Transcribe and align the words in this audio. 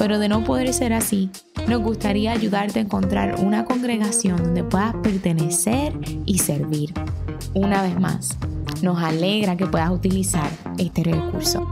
pero 0.00 0.18
de 0.18 0.30
no 0.30 0.42
poder 0.44 0.72
ser 0.72 0.94
así, 0.94 1.28
nos 1.68 1.82
gustaría 1.82 2.32
ayudarte 2.32 2.78
a 2.78 2.82
encontrar 2.82 3.34
una 3.38 3.66
congregación 3.66 4.38
donde 4.38 4.64
puedas 4.64 4.94
pertenecer 5.02 5.92
y 6.24 6.38
servir. 6.38 6.94
Una 7.52 7.82
vez 7.82 8.00
más, 8.00 8.38
nos 8.80 8.98
alegra 9.02 9.58
que 9.58 9.66
puedas 9.66 9.90
utilizar 9.90 10.48
este 10.78 11.04
recurso. 11.04 11.66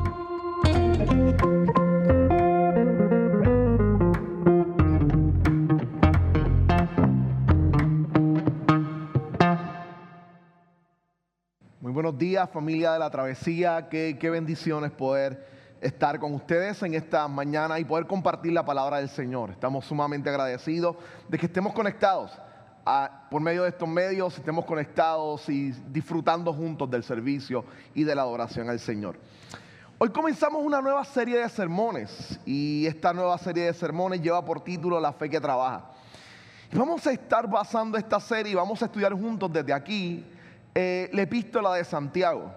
buenos 11.81 12.19
días 12.19 12.49
familia 12.51 12.93
de 12.93 12.99
la 12.99 13.11
travesía, 13.11 13.89
qué, 13.91 14.19
qué 14.21 14.31
poder 14.93 15.58
estar 15.81 16.19
con 16.19 16.35
ustedes 16.35 16.83
en 16.83 16.95
esta 16.95 17.27
mañana 17.29 17.79
y 17.79 17.85
poder 17.85 18.07
compartir 18.07 18.53
la 18.53 18.65
palabra 18.65 18.99
del 18.99 19.09
Señor. 19.09 19.51
Estamos 19.51 19.85
sumamente 19.85 20.29
agradecidos 20.29 20.97
de 21.29 21.39
que 21.39 21.47
estemos 21.47 21.73
conectados 21.73 22.33
por 23.31 23.43
medio 23.43 23.65
de 23.65 23.69
estos 23.69 23.89
medios, 23.89 24.39
estemos 24.39 24.65
conectados 24.65 25.47
y 25.51 25.73
disfrutando 25.91 26.53
juntos 26.55 26.91
del 26.91 27.03
servicio 27.03 27.65
y 27.95 28.03
de 28.03 28.15
la 28.15 28.23
adoración 28.23 28.71
al 28.71 28.81
Señor. 28.81 29.19
Hoy 29.99 30.09
comenzamos 30.11 30.65
una 30.65 30.81
nueva 30.81 31.05
serie 31.05 31.39
de 31.39 31.49
sermones 31.49 32.41
y 32.47 32.87
esta 32.87 33.13
nueva 33.13 33.37
serie 33.37 33.65
de 33.65 33.75
sermones 33.75 34.23
lleva 34.23 34.43
por 34.45 34.63
título 34.63 34.99
La 35.01 35.13
fe 35.13 35.29
que 35.29 35.41
trabaja. 35.41 35.91
Vamos 36.73 37.07
a 37.07 37.13
estar 37.13 37.49
basando 37.49 37.99
esta 37.99 38.21
serie 38.21 38.53
y 38.53 38.55
vamos 38.55 38.81
a 38.81 38.87
estudiar 38.87 39.13
juntos 39.13 39.53
desde 39.53 39.73
aquí 39.73 40.25
eh, 40.75 41.11
la 41.13 41.23
epístola 41.23 41.75
de 41.75 41.85
Santiago. 41.85 42.53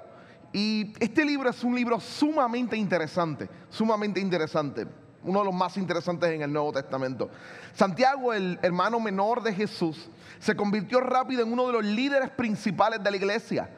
Y 0.54 0.94
este 1.00 1.24
libro 1.24 1.50
es 1.50 1.64
un 1.64 1.76
libro 1.76 2.00
sumamente 2.00 2.76
interesante, 2.76 3.50
sumamente 3.70 4.20
interesante, 4.20 4.86
uno 5.24 5.40
de 5.40 5.46
los 5.46 5.54
más 5.54 5.78
interesantes 5.78 6.30
en 6.30 6.42
el 6.42 6.52
Nuevo 6.52 6.74
Testamento. 6.74 7.30
Santiago, 7.74 8.34
el 8.34 8.60
hermano 8.62 9.00
menor 9.00 9.42
de 9.44 9.54
Jesús, 9.54 10.10
se 10.40 10.56
convirtió 10.56 11.00
rápido 11.00 11.44
en 11.44 11.54
uno 11.54 11.68
de 11.68 11.74
los 11.74 11.86
líderes 11.86 12.32
principales 12.32 13.02
de 13.02 13.12
la 13.12 13.18
iglesia. 13.18 13.70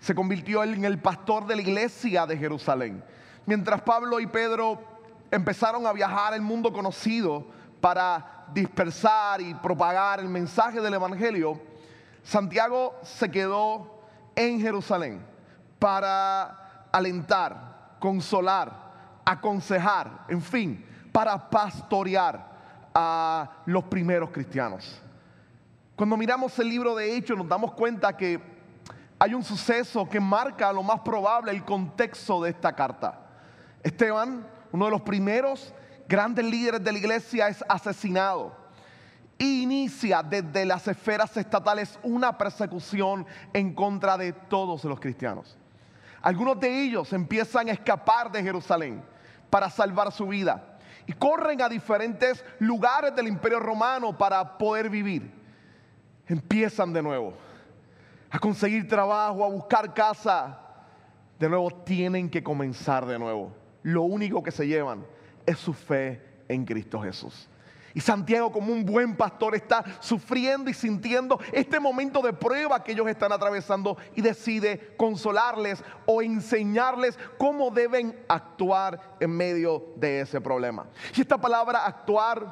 Se 0.00 0.14
convirtió 0.14 0.64
en 0.64 0.84
el 0.84 0.98
pastor 0.98 1.46
de 1.46 1.56
la 1.56 1.62
iglesia 1.62 2.26
de 2.26 2.38
Jerusalén. 2.38 3.04
Mientras 3.44 3.82
Pablo 3.82 4.18
y 4.18 4.26
Pedro 4.26 4.80
empezaron 5.30 5.86
a 5.86 5.92
viajar 5.92 6.32
el 6.32 6.40
mundo 6.40 6.72
conocido 6.72 7.46
para 7.82 8.46
dispersar 8.54 9.42
y 9.42 9.52
propagar 9.54 10.20
el 10.20 10.28
mensaje 10.28 10.80
del 10.80 10.94
Evangelio, 10.94 11.60
Santiago 12.22 12.94
se 13.02 13.30
quedó 13.30 14.00
en 14.34 14.58
Jerusalén 14.58 15.33
para 15.84 16.88
alentar, 16.90 17.96
consolar, 17.98 18.72
aconsejar, 19.22 20.24
en 20.28 20.40
fin, 20.40 20.82
para 21.12 21.50
pastorear 21.50 22.42
a 22.94 23.50
los 23.66 23.84
primeros 23.84 24.30
cristianos. 24.30 24.98
Cuando 25.94 26.16
miramos 26.16 26.58
el 26.58 26.70
libro 26.70 26.94
de 26.94 27.14
Hechos 27.14 27.36
nos 27.36 27.46
damos 27.46 27.74
cuenta 27.74 28.16
que 28.16 28.40
hay 29.18 29.34
un 29.34 29.44
suceso 29.44 30.08
que 30.08 30.18
marca 30.18 30.72
lo 30.72 30.82
más 30.82 31.00
probable 31.00 31.52
el 31.52 31.62
contexto 31.66 32.42
de 32.42 32.48
esta 32.48 32.74
carta. 32.74 33.20
Esteban, 33.82 34.46
uno 34.72 34.86
de 34.86 34.90
los 34.90 35.02
primeros 35.02 35.74
grandes 36.08 36.46
líderes 36.46 36.82
de 36.82 36.92
la 36.92 36.98
iglesia, 36.98 37.48
es 37.48 37.62
asesinado 37.68 38.56
inicia 39.36 40.22
desde 40.22 40.64
las 40.64 40.88
esferas 40.88 41.36
estatales 41.36 41.98
una 42.02 42.38
persecución 42.38 43.26
en 43.52 43.74
contra 43.74 44.16
de 44.16 44.32
todos 44.32 44.84
los 44.84 44.98
cristianos. 44.98 45.58
Algunos 46.24 46.58
de 46.58 46.84
ellos 46.84 47.12
empiezan 47.12 47.68
a 47.68 47.72
escapar 47.72 48.32
de 48.32 48.42
Jerusalén 48.42 49.02
para 49.50 49.68
salvar 49.68 50.10
su 50.10 50.26
vida 50.26 50.78
y 51.06 51.12
corren 51.12 51.60
a 51.60 51.68
diferentes 51.68 52.42
lugares 52.60 53.14
del 53.14 53.28
imperio 53.28 53.60
romano 53.60 54.16
para 54.16 54.56
poder 54.56 54.88
vivir. 54.88 55.30
Empiezan 56.26 56.94
de 56.94 57.02
nuevo 57.02 57.34
a 58.30 58.38
conseguir 58.38 58.88
trabajo, 58.88 59.44
a 59.44 59.48
buscar 59.48 59.92
casa. 59.92 60.58
De 61.38 61.46
nuevo 61.46 61.70
tienen 61.70 62.30
que 62.30 62.42
comenzar 62.42 63.04
de 63.04 63.18
nuevo. 63.18 63.52
Lo 63.82 64.04
único 64.04 64.42
que 64.42 64.50
se 64.50 64.66
llevan 64.66 65.04
es 65.44 65.58
su 65.58 65.74
fe 65.74 66.22
en 66.48 66.64
Cristo 66.64 67.02
Jesús. 67.02 67.50
Y 67.94 68.00
Santiago 68.00 68.50
como 68.50 68.72
un 68.72 68.84
buen 68.84 69.16
pastor 69.16 69.54
está 69.54 69.84
sufriendo 70.00 70.68
y 70.68 70.74
sintiendo 70.74 71.38
este 71.52 71.78
momento 71.78 72.20
de 72.22 72.32
prueba 72.32 72.82
que 72.82 72.90
ellos 72.90 73.06
están 73.06 73.30
atravesando 73.30 73.96
y 74.16 74.20
decide 74.20 74.94
consolarles 74.96 75.82
o 76.04 76.20
enseñarles 76.20 77.16
cómo 77.38 77.70
deben 77.70 78.18
actuar 78.28 79.16
en 79.20 79.30
medio 79.30 79.92
de 79.94 80.22
ese 80.22 80.40
problema. 80.40 80.86
Y 81.16 81.20
esta 81.20 81.38
palabra 81.38 81.86
actuar 81.86 82.44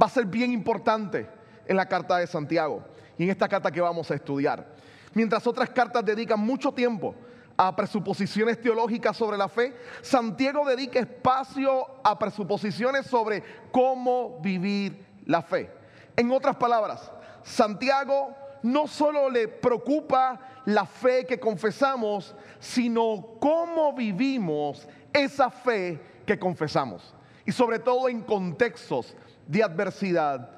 va 0.00 0.06
a 0.06 0.10
ser 0.10 0.26
bien 0.26 0.52
importante 0.52 1.26
en 1.66 1.76
la 1.76 1.86
carta 1.86 2.18
de 2.18 2.26
Santiago 2.26 2.84
y 3.16 3.24
en 3.24 3.30
esta 3.30 3.48
carta 3.48 3.70
que 3.70 3.80
vamos 3.80 4.10
a 4.10 4.14
estudiar. 4.14 4.74
Mientras 5.14 5.46
otras 5.46 5.70
cartas 5.70 6.04
dedican 6.04 6.38
mucho 6.38 6.70
tiempo 6.72 7.14
a 7.62 7.76
presuposiciones 7.76 8.58
teológicas 8.58 9.14
sobre 9.14 9.36
la 9.36 9.46
fe, 9.46 9.76
Santiago 10.00 10.66
dedica 10.66 10.98
espacio 10.98 11.88
a 12.02 12.18
presuposiciones 12.18 13.06
sobre 13.06 13.44
cómo 13.70 14.40
vivir 14.40 15.04
la 15.26 15.42
fe. 15.42 15.70
En 16.16 16.30
otras 16.30 16.56
palabras, 16.56 17.12
Santiago 17.42 18.34
no 18.62 18.86
solo 18.86 19.28
le 19.28 19.46
preocupa 19.46 20.40
la 20.64 20.86
fe 20.86 21.26
que 21.26 21.38
confesamos, 21.38 22.34
sino 22.60 23.36
cómo 23.38 23.92
vivimos 23.92 24.88
esa 25.12 25.50
fe 25.50 26.00
que 26.24 26.38
confesamos. 26.38 27.14
Y 27.44 27.52
sobre 27.52 27.78
todo 27.78 28.08
en 28.08 28.22
contextos 28.22 29.14
de 29.46 29.62
adversidad, 29.62 30.48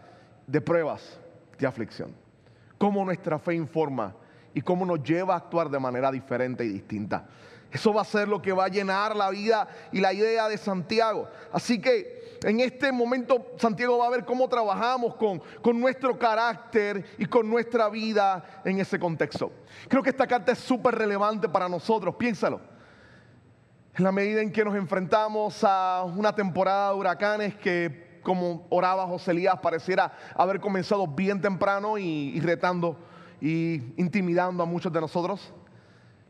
de 0.46 0.60
pruebas, 0.60 1.18
de 1.58 1.66
aflicción. 1.66 2.14
Cómo 2.78 3.04
nuestra 3.04 3.40
fe 3.40 3.54
informa 3.54 4.14
y 4.54 4.60
cómo 4.60 4.84
nos 4.84 5.02
lleva 5.02 5.34
a 5.34 5.38
actuar 5.38 5.68
de 5.70 5.78
manera 5.78 6.10
diferente 6.10 6.64
y 6.64 6.68
distinta. 6.68 7.26
Eso 7.72 7.92
va 7.94 8.02
a 8.02 8.04
ser 8.04 8.28
lo 8.28 8.42
que 8.42 8.52
va 8.52 8.66
a 8.66 8.68
llenar 8.68 9.16
la 9.16 9.30
vida 9.30 9.66
y 9.92 10.00
la 10.00 10.12
idea 10.12 10.46
de 10.46 10.58
Santiago. 10.58 11.26
Así 11.50 11.80
que 11.80 12.38
en 12.44 12.60
este 12.60 12.92
momento 12.92 13.52
Santiago 13.56 13.96
va 13.96 14.08
a 14.08 14.10
ver 14.10 14.26
cómo 14.26 14.46
trabajamos 14.46 15.14
con, 15.14 15.40
con 15.62 15.80
nuestro 15.80 16.18
carácter 16.18 17.02
y 17.16 17.24
con 17.24 17.48
nuestra 17.48 17.88
vida 17.88 18.60
en 18.64 18.78
ese 18.78 18.98
contexto. 18.98 19.50
Creo 19.88 20.02
que 20.02 20.10
esta 20.10 20.26
carta 20.26 20.52
es 20.52 20.58
súper 20.58 20.94
relevante 20.94 21.48
para 21.48 21.66
nosotros, 21.66 22.14
piénsalo. 22.16 22.60
En 23.94 24.04
la 24.04 24.12
medida 24.12 24.42
en 24.42 24.52
que 24.52 24.64
nos 24.64 24.74
enfrentamos 24.74 25.64
a 25.64 26.04
una 26.04 26.34
temporada 26.34 26.90
de 26.90 26.98
huracanes 26.98 27.54
que, 27.54 28.20
como 28.22 28.66
oraba 28.68 29.06
José 29.06 29.30
Elías, 29.30 29.58
pareciera 29.62 30.12
haber 30.34 30.60
comenzado 30.60 31.06
bien 31.06 31.40
temprano 31.40 31.96
y 31.96 32.38
retando 32.40 32.98
y 33.42 33.82
intimidando 33.96 34.62
a 34.62 34.66
muchos 34.66 34.92
de 34.92 35.00
nosotros. 35.00 35.52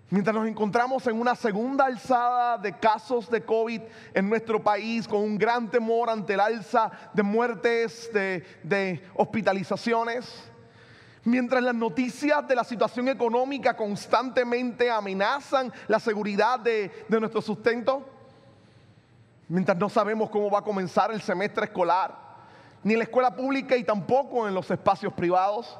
Mientras 0.08 0.34
nos 0.34 0.48
encontramos 0.48 1.06
en 1.06 1.20
una 1.20 1.36
segunda 1.36 1.84
alzada 1.84 2.56
de 2.56 2.78
casos 2.78 3.30
de 3.30 3.44
COVID 3.44 3.82
en 4.14 4.30
nuestro 4.30 4.62
país, 4.62 5.06
con 5.06 5.20
un 5.20 5.36
gran 5.36 5.70
temor 5.70 6.08
ante 6.08 6.32
el 6.32 6.40
alza 6.40 6.90
de 7.12 7.22
muertes, 7.22 8.10
de, 8.12 9.02
hospitalizaciones, 9.14 10.50
mientras 11.24 11.62
las 11.62 11.74
noticias 11.74 12.48
de 12.48 12.56
la 12.56 12.64
situación 12.64 13.08
económica 13.08 13.76
constantemente 13.76 14.90
amenazan 14.90 15.70
la 15.88 16.00
seguridad 16.00 16.60
de, 16.60 16.90
de 17.08 17.20
nuestro 17.20 17.42
sustento, 17.42 18.08
mientras 19.48 19.76
no 19.76 19.90
sabemos 19.90 20.30
cómo 20.30 20.50
va 20.50 20.60
a 20.60 20.64
comenzar 20.64 21.12
el 21.12 21.20
semestre 21.20 21.66
escolar, 21.66 22.18
ni 22.82 22.94
en 22.94 23.00
la 23.00 23.04
escuela 23.04 23.36
pública 23.36 23.76
y 23.76 23.84
tampoco 23.84 24.48
en 24.48 24.54
los 24.54 24.70
espacios 24.70 25.12
privados, 25.12 25.78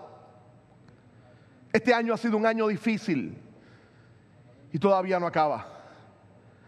este 1.73 1.95
año 1.95 2.13
ha 2.13 2.17
sido 2.17 2.37
un 2.37 2.47
año 2.47 2.69
difícil 2.69 3.37
y 4.73 4.79
todavía 4.79 5.19
no 5.19 5.27
acaba. 5.27 5.67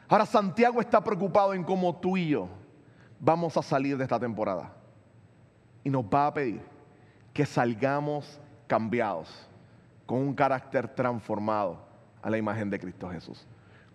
Ahora 0.09 0.27
Santiago 0.27 0.81
está 0.81 1.03
preocupado 1.03 1.55
en 1.55 1.65
cómo 1.65 1.95
tú 1.97 2.17
y 2.17 2.29
yo 2.29 2.49
vamos 3.19 3.57
a 3.57 3.63
salir 3.63 3.97
de 3.97 4.05
esta 4.05 4.19
temporada. 4.19 4.73
Y 5.83 5.91
nos 5.91 6.05
va 6.05 6.27
a 6.27 6.35
pedir 6.35 6.61
que 7.33 7.45
salgamos 7.45 8.41
cambiados, 8.67 9.29
con 10.07 10.19
un 10.19 10.35
carácter 10.35 10.89
transformado 10.89 11.79
a 12.23 12.31
la 12.31 12.39
imagen 12.39 12.71
de 12.71 12.79
Cristo 12.79 13.11
Jesús. 13.11 13.47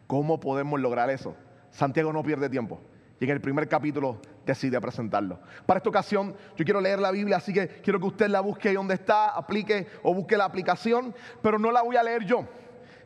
¿Cómo 0.07 0.39
podemos 0.39 0.79
lograr 0.79 1.09
eso? 1.09 1.35
Santiago 1.71 2.11
no 2.11 2.23
pierde 2.23 2.49
tiempo. 2.49 2.79
Y 3.19 3.25
en 3.25 3.31
el 3.31 3.41
primer 3.41 3.67
capítulo 3.67 4.17
decide 4.51 4.79
presentarlo. 4.81 5.39
Para 5.65 5.77
esta 5.77 5.89
ocasión 5.89 6.35
yo 6.55 6.65
quiero 6.65 6.81
leer 6.81 6.99
la 6.99 7.11
Biblia, 7.11 7.37
así 7.37 7.53
que 7.53 7.67
quiero 7.67 7.99
que 7.99 8.07
usted 8.07 8.27
la 8.27 8.41
busque 8.41 8.69
ahí 8.69 8.75
donde 8.75 8.95
está, 8.95 9.29
aplique 9.29 9.87
o 10.03 10.13
busque 10.13 10.37
la 10.37 10.45
aplicación, 10.45 11.13
pero 11.41 11.57
no 11.57 11.71
la 11.71 11.81
voy 11.81 11.95
a 11.95 12.03
leer 12.03 12.25
yo 12.25 12.45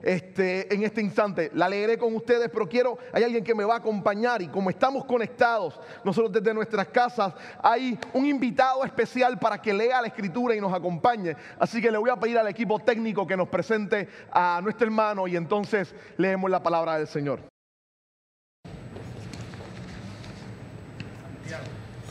este, 0.03 0.73
en 0.73 0.83
este 0.83 1.01
instante. 1.01 1.49
La 1.53 1.69
leeré 1.69 1.97
con 1.97 2.13
ustedes, 2.15 2.49
pero 2.51 2.67
quiero, 2.67 2.97
hay 3.11 3.23
alguien 3.23 3.43
que 3.43 3.55
me 3.55 3.63
va 3.63 3.75
a 3.75 3.77
acompañar 3.77 4.41
y 4.41 4.47
como 4.47 4.69
estamos 4.69 5.05
conectados 5.05 5.79
nosotros 6.03 6.31
desde 6.31 6.53
nuestras 6.53 6.87
casas, 6.87 7.33
hay 7.61 7.97
un 8.13 8.25
invitado 8.25 8.83
especial 8.83 9.39
para 9.39 9.61
que 9.61 9.73
lea 9.73 10.01
la 10.01 10.07
escritura 10.07 10.55
y 10.55 10.61
nos 10.61 10.73
acompañe. 10.73 11.35
Así 11.57 11.81
que 11.81 11.89
le 11.89 11.97
voy 11.97 12.09
a 12.09 12.17
pedir 12.17 12.37
al 12.37 12.47
equipo 12.47 12.79
técnico 12.79 13.25
que 13.25 13.37
nos 13.37 13.47
presente 13.47 14.09
a 14.31 14.59
nuestro 14.61 14.85
hermano 14.85 15.27
y 15.27 15.35
entonces 15.35 15.95
leemos 16.17 16.51
la 16.51 16.61
palabra 16.61 16.97
del 16.97 17.07
Señor. 17.07 17.52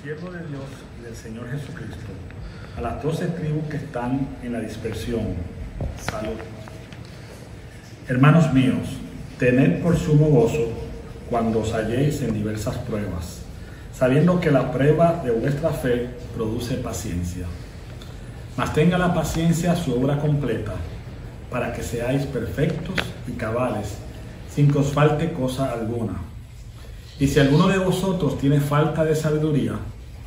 Siervo 0.02 0.32
de 0.32 0.40
Dios 0.48 0.64
y 0.98 1.04
del 1.04 1.14
Señor 1.14 1.48
Jesucristo, 1.48 2.10
a 2.76 2.80
las 2.80 3.00
doce 3.04 3.26
tribus 3.26 3.68
que 3.70 3.76
están 3.76 4.26
en 4.42 4.52
la 4.52 4.58
dispersión, 4.58 5.36
salud. 5.96 6.34
Hermanos 8.08 8.52
míos, 8.52 8.98
tened 9.38 9.80
por 9.80 9.96
sumo 9.96 10.26
gozo 10.26 10.72
cuando 11.30 11.60
os 11.60 11.72
halléis 11.72 12.20
en 12.20 12.34
diversas 12.34 12.78
pruebas, 12.78 13.42
sabiendo 13.94 14.40
que 14.40 14.50
la 14.50 14.72
prueba 14.72 15.22
de 15.24 15.30
vuestra 15.30 15.70
fe 15.70 16.10
produce 16.34 16.74
paciencia. 16.78 17.46
Mas 18.56 18.74
tenga 18.74 18.98
la 18.98 19.14
paciencia 19.14 19.76
su 19.76 19.94
obra 19.94 20.18
completa, 20.18 20.74
para 21.48 21.72
que 21.72 21.84
seáis 21.84 22.26
perfectos 22.26 22.96
y 23.28 23.32
cabales, 23.34 23.98
sin 24.52 24.68
que 24.68 24.78
os 24.78 24.92
falte 24.92 25.32
cosa 25.32 25.70
alguna. 25.70 26.14
Y 27.20 27.28
si 27.28 27.38
alguno 27.38 27.68
de 27.68 27.78
vosotros 27.78 28.36
tiene 28.36 28.58
falta 28.58 29.04
de 29.04 29.14
sabiduría, 29.14 29.74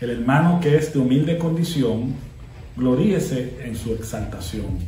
El 0.00 0.10
hermano 0.10 0.60
que 0.60 0.76
es 0.76 0.92
de 0.92 0.98
humilde 0.98 1.38
condición, 1.38 2.14
gloríese 2.76 3.56
en 3.64 3.76
su 3.76 3.94
exaltación 3.94 4.78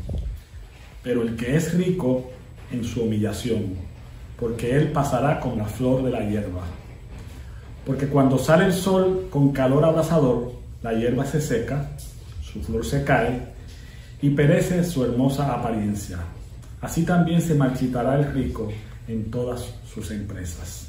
pero 1.09 1.23
el 1.23 1.37
que 1.37 1.57
es 1.57 1.75
rico 1.75 2.31
en 2.71 2.85
su 2.85 3.03
humillación, 3.03 3.77
porque 4.39 4.77
él 4.77 4.93
pasará 4.93 5.41
con 5.41 5.57
la 5.57 5.65
flor 5.65 6.03
de 6.03 6.11
la 6.11 6.21
hierba. 6.21 6.63
Porque 7.87 8.09
cuando 8.09 8.39
sale 8.39 8.67
el 8.67 8.75
sol 8.75 9.29
con 9.31 9.53
calor 9.53 9.87
abrasador, 9.87 10.53
la 10.83 10.93
hierba 10.93 11.25
se 11.25 11.41
seca, 11.41 11.89
su 12.43 12.61
flor 12.61 12.85
se 12.85 13.05
cae 13.05 13.41
y 14.21 14.29
perece 14.29 14.85
su 14.85 15.05
hermosa 15.05 15.51
apariencia. 15.55 16.19
Así 16.81 17.05
también 17.05 17.41
se 17.41 17.55
marchitará 17.55 18.17
el 18.17 18.31
rico 18.33 18.71
en 19.09 19.31
todas 19.31 19.65
sus 19.93 20.11
empresas. 20.11 20.89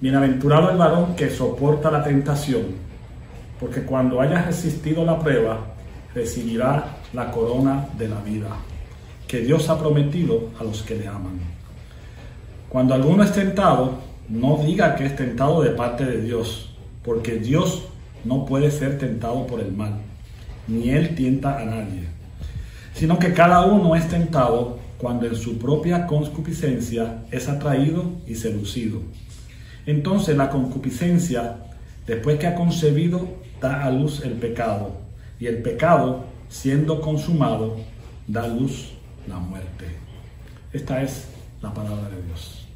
Bienaventurado 0.00 0.70
el 0.70 0.76
varón 0.76 1.14
que 1.14 1.30
soporta 1.30 1.90
la 1.90 2.02
tentación, 2.02 2.64
porque 3.58 3.82
cuando 3.82 4.20
haya 4.20 4.42
resistido 4.42 5.04
la 5.04 5.18
prueba, 5.18 5.74
recibirá 6.14 6.96
la 7.12 7.30
corona 7.30 7.88
de 7.98 8.08
la 8.08 8.20
vida 8.20 8.48
que 9.26 9.40
Dios 9.40 9.68
ha 9.68 9.78
prometido 9.78 10.50
a 10.58 10.64
los 10.64 10.82
que 10.82 10.96
le 10.96 11.08
aman. 11.08 11.40
Cuando 12.68 12.94
alguno 12.94 13.22
es 13.22 13.32
tentado, 13.32 13.98
no 14.28 14.58
diga 14.64 14.94
que 14.94 15.06
es 15.06 15.16
tentado 15.16 15.62
de 15.62 15.70
parte 15.70 16.04
de 16.04 16.20
Dios, 16.20 16.76
porque 17.02 17.36
Dios 17.36 17.84
no 18.24 18.44
puede 18.44 18.70
ser 18.70 18.98
tentado 18.98 19.46
por 19.46 19.60
el 19.60 19.72
mal, 19.72 19.94
ni 20.68 20.90
Él 20.90 21.14
tienta 21.14 21.58
a 21.60 21.64
nadie, 21.64 22.08
sino 22.94 23.18
que 23.18 23.32
cada 23.32 23.64
uno 23.66 23.94
es 23.96 24.08
tentado 24.08 24.78
cuando 24.98 25.26
en 25.26 25.36
su 25.36 25.58
propia 25.58 26.06
concupiscencia 26.06 27.24
es 27.30 27.48
atraído 27.48 28.12
y 28.26 28.34
seducido. 28.34 29.00
Entonces 29.86 30.36
la 30.36 30.50
concupiscencia, 30.50 31.58
después 32.06 32.38
que 32.38 32.46
ha 32.46 32.54
concebido, 32.54 33.28
da 33.60 33.84
a 33.84 33.90
luz 33.90 34.24
el 34.24 34.34
pecado, 34.34 34.92
y 35.38 35.46
el 35.46 35.62
pecado, 35.62 36.24
siendo 36.48 37.00
consumado, 37.00 37.76
da 38.26 38.46
luz 38.46 38.94
la 39.26 39.38
muerte. 39.38 39.86
Esta 40.72 41.02
es 41.02 41.28
la 41.60 41.72
palabra 41.72 42.08
de 42.08 42.22
Dios. 42.22 42.68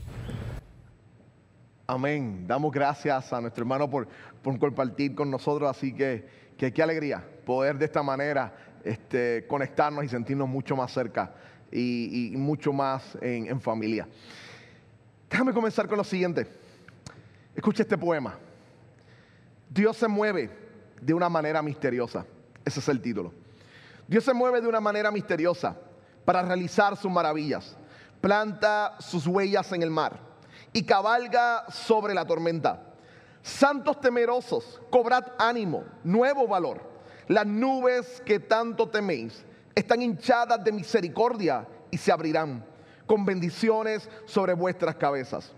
Amén. 1.86 2.46
Damos 2.46 2.72
gracias 2.72 3.32
a 3.32 3.40
nuestro 3.40 3.62
hermano 3.62 3.90
por, 3.90 4.06
por 4.42 4.58
compartir 4.58 5.14
con 5.14 5.30
nosotros. 5.30 5.68
Así 5.68 5.92
que, 5.92 6.24
qué 6.56 6.82
alegría 6.82 7.24
poder 7.44 7.78
de 7.78 7.86
esta 7.86 8.02
manera 8.02 8.54
este, 8.84 9.46
conectarnos 9.48 10.04
y 10.04 10.08
sentirnos 10.08 10.48
mucho 10.48 10.76
más 10.76 10.92
cerca 10.92 11.34
y, 11.72 12.32
mucho 12.36 12.72
más 12.72 13.18
en 13.20 13.60
familia. 13.60 14.06
Déjame 15.30 15.52
comenzar 15.52 15.88
con 15.88 15.96
lo 15.96 16.04
siguiente. 16.04 16.46
Escucha 17.54 17.82
este 17.82 17.96
poema. 17.96 18.36
Dios 19.68 19.96
se 19.96 20.08
mueve 20.08 20.50
de 21.00 21.14
una 21.14 21.29
manera 21.29 21.62
misteriosa. 21.62 22.25
Ese 22.64 22.81
es 22.81 22.88
el 22.88 23.00
título. 23.00 23.32
Dios 24.06 24.25
se 24.25 24.35
mueve 24.35 24.61
de 24.61 24.69
una 24.69 24.81
manera 24.81 25.11
misteriosa 25.11 25.76
para 26.25 26.43
realizar 26.43 26.97
sus 26.97 27.11
maravillas. 27.11 27.76
Planta 28.20 28.97
sus 28.99 29.26
huellas 29.26 29.73
en 29.73 29.82
el 29.82 29.91
mar 29.91 30.19
y 30.73 30.82
cabalga 30.82 31.64
sobre 31.70 32.14
la 32.14 32.26
tormenta. 32.26 32.82
Santos 33.43 34.00
temerosos, 34.00 34.81
cobrad 34.91 35.25
ánimo, 35.38 35.85
nuevo 36.05 36.47
valor. 36.47 36.82
Las 37.29 37.47
nubes 37.47 38.20
que 38.26 38.41
tanto 38.41 38.88
teméis 38.88 39.44
están 39.75 40.02
hinchadas 40.02 40.62
de 40.62 40.73
misericordia 40.73 41.67
y 41.91 41.97
se 41.97 42.12
abrirán 42.12 42.64
con 43.06 43.25
bendiciones 43.25 44.09
sobre 44.26 44.52
vuestras 44.52 44.97
cabezas. 44.97 45.52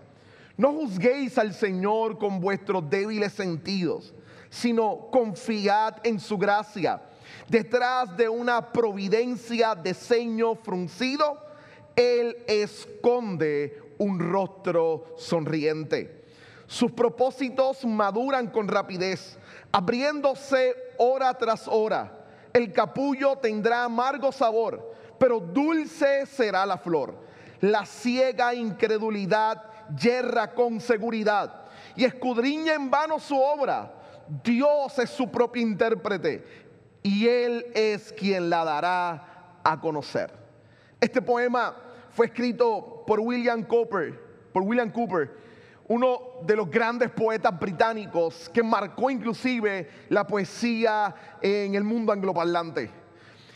No 0.55 0.71
juzguéis 0.73 1.37
al 1.37 1.53
Señor 1.53 2.17
con 2.17 2.39
vuestros 2.39 2.87
débiles 2.89 3.33
sentidos, 3.33 4.13
sino 4.53 5.07
confiad 5.09 5.95
en 6.03 6.19
su 6.19 6.37
gracia 6.37 7.01
Detrás 7.47 8.15
de 8.15 8.29
una 8.29 8.71
providencia 8.71 9.75
de 9.75 9.93
ceño 9.93 10.55
fruncido, 10.55 11.37
Él 11.95 12.37
esconde 12.47 13.81
un 13.97 14.19
rostro 14.19 15.15
sonriente. 15.17 16.23
Sus 16.67 16.91
propósitos 16.91 17.85
maduran 17.85 18.47
con 18.47 18.67
rapidez, 18.67 19.37
abriéndose 19.71 20.75
hora 20.97 21.33
tras 21.37 21.67
hora. 21.67 22.25
El 22.53 22.71
capullo 22.71 23.35
tendrá 23.37 23.83
amargo 23.83 24.31
sabor, 24.31 24.93
pero 25.19 25.39
dulce 25.39 26.25
será 26.25 26.65
la 26.65 26.77
flor. 26.77 27.15
La 27.59 27.85
ciega 27.85 28.53
incredulidad 28.53 29.63
yerra 29.95 30.53
con 30.53 30.79
seguridad 30.79 31.65
y 31.95 32.05
escudriña 32.05 32.73
en 32.73 32.89
vano 32.89 33.19
su 33.19 33.39
obra. 33.39 34.02
Dios 34.43 34.97
es 34.99 35.09
su 35.09 35.29
propio 35.29 35.61
intérprete 35.61 36.45
y 37.01 37.27
Él 37.27 37.65
es 37.73 38.13
quien 38.13 38.49
la 38.49 38.63
dará 38.63 39.59
a 39.63 39.79
conocer. 39.79 40.31
Este 40.99 41.21
poema 41.21 41.75
fue 42.11 42.27
escrito 42.27 43.03
por 43.05 43.19
William 43.19 43.63
Cooper, 43.63 44.19
por 44.53 44.63
William 44.63 44.89
Cooper, 44.91 45.43
uno 45.87 46.19
de 46.43 46.55
los 46.55 46.69
grandes 46.69 47.09
poetas 47.11 47.59
británicos 47.59 48.49
que 48.53 48.63
marcó 48.63 49.09
inclusive 49.09 49.89
la 50.09 50.25
poesía 50.25 51.13
en 51.41 51.75
el 51.75 51.83
mundo 51.83 52.13
angloparlante. 52.13 52.89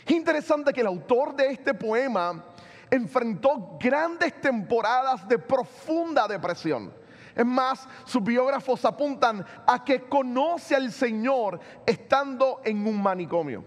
Es 0.04 0.10
interesante 0.10 0.72
que 0.72 0.80
el 0.80 0.86
autor 0.86 1.34
de 1.34 1.48
este 1.48 1.74
poema 1.74 2.44
enfrentó 2.90 3.78
grandes 3.80 4.40
temporadas 4.40 5.26
de 5.28 5.38
profunda 5.38 6.26
depresión. 6.26 6.92
Es 7.38 7.46
más, 7.46 7.86
sus 8.04 8.24
biógrafos 8.24 8.84
apuntan 8.84 9.46
a 9.64 9.84
que 9.84 10.08
conoce 10.08 10.74
al 10.74 10.90
Señor 10.90 11.60
estando 11.86 12.60
en 12.64 12.84
un 12.84 13.00
manicomio. 13.00 13.62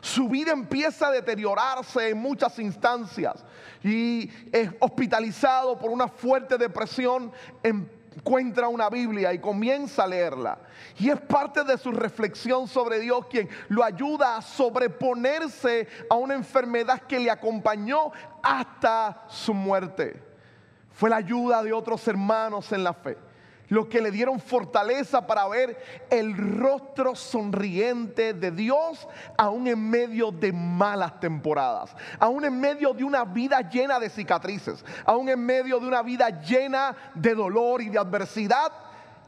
Su 0.00 0.28
vida 0.28 0.50
empieza 0.50 1.06
a 1.06 1.12
deteriorarse 1.12 2.08
en 2.08 2.18
muchas 2.18 2.58
instancias 2.58 3.44
y 3.84 4.28
es 4.50 4.68
hospitalizado 4.80 5.78
por 5.78 5.90
una 5.90 6.08
fuerte 6.08 6.58
depresión. 6.58 7.30
Encuentra 7.62 8.66
una 8.66 8.90
Biblia 8.90 9.32
y 9.32 9.38
comienza 9.38 10.02
a 10.02 10.08
leerla. 10.08 10.58
Y 10.98 11.08
es 11.08 11.20
parte 11.20 11.62
de 11.62 11.78
su 11.78 11.92
reflexión 11.92 12.66
sobre 12.66 12.98
Dios 12.98 13.26
quien 13.30 13.48
lo 13.68 13.84
ayuda 13.84 14.38
a 14.38 14.42
sobreponerse 14.42 15.86
a 16.10 16.16
una 16.16 16.34
enfermedad 16.34 17.02
que 17.02 17.20
le 17.20 17.30
acompañó 17.30 18.10
hasta 18.42 19.22
su 19.28 19.54
muerte 19.54 20.33
fue 20.94 21.10
la 21.10 21.16
ayuda 21.16 21.62
de 21.62 21.72
otros 21.72 22.06
hermanos 22.08 22.72
en 22.72 22.82
la 22.82 22.94
fe 22.94 23.16
los 23.68 23.86
que 23.86 24.00
le 24.00 24.10
dieron 24.10 24.40
fortaleza 24.40 25.26
para 25.26 25.46
ver 25.48 25.76
el 26.10 26.36
rostro 26.36 27.14
sonriente 27.14 28.34
de 28.34 28.50
Dios, 28.50 29.06
aún 29.36 29.66
en 29.66 29.90
medio 29.90 30.30
de 30.30 30.52
malas 30.52 31.18
temporadas, 31.20 31.94
aún 32.18 32.44
en 32.44 32.58
medio 32.58 32.92
de 32.92 33.04
una 33.04 33.24
vida 33.24 33.60
llena 33.68 33.98
de 33.98 34.10
cicatrices, 34.10 34.84
aún 35.04 35.28
en 35.28 35.44
medio 35.44 35.80
de 35.80 35.86
una 35.86 36.02
vida 36.02 36.40
llena 36.42 36.94
de 37.14 37.34
dolor 37.34 37.82
y 37.82 37.88
de 37.88 37.98
adversidad, 37.98 38.72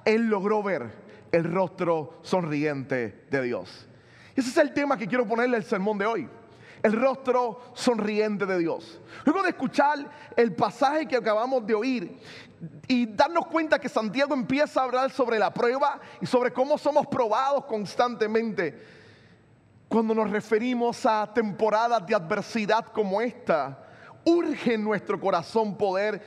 Él 0.04 0.26
logró 0.26 0.62
ver 0.62 1.06
el 1.32 1.44
rostro 1.44 2.20
sonriente 2.23 3.26
de 3.30 3.42
Dios. 3.42 3.88
Ese 4.35 4.50
es 4.50 4.56
el 4.58 4.73
tema 4.73 4.96
que 4.96 5.08
quiero 5.08 5.26
ponerle 5.26 5.56
al 5.56 5.64
sermón 5.64 5.99
de 5.99 6.06
hoy 6.06 6.28
el 6.87 6.93
rostro 6.93 7.61
sonriente 7.75 8.47
de 8.47 8.59
Dios. 8.59 9.00
Luego 9.25 9.43
de 9.43 9.49
escuchar 9.49 10.09
el 10.37 10.55
pasaje 10.55 11.07
que 11.07 11.16
acabamos 11.16 11.66
de 11.66 11.75
oír 11.75 12.16
y 12.87 13.07
darnos 13.07 13.47
cuenta 13.47 13.81
que 13.81 13.88
Santiago 13.88 14.35
empieza 14.35 14.81
a 14.81 14.85
hablar 14.85 15.11
sobre 15.11 15.38
la 15.38 15.52
prueba 15.52 16.00
y 16.21 16.26
sobre 16.26 16.52
cómo 16.52 16.78
somos 16.78 17.09
probados 17.09 17.64
constantemente, 17.64 18.81
cuando 19.88 20.14
nos 20.14 20.31
referimos 20.31 21.05
a 21.05 21.28
temporadas 21.35 22.07
de 22.07 22.14
adversidad 22.14 22.87
como 22.87 23.21
esta, 23.21 23.85
urge 24.25 24.75
en 24.75 24.85
nuestro 24.85 25.21
corazón 25.21 25.76
poder 25.76 26.23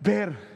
ver 0.00 0.51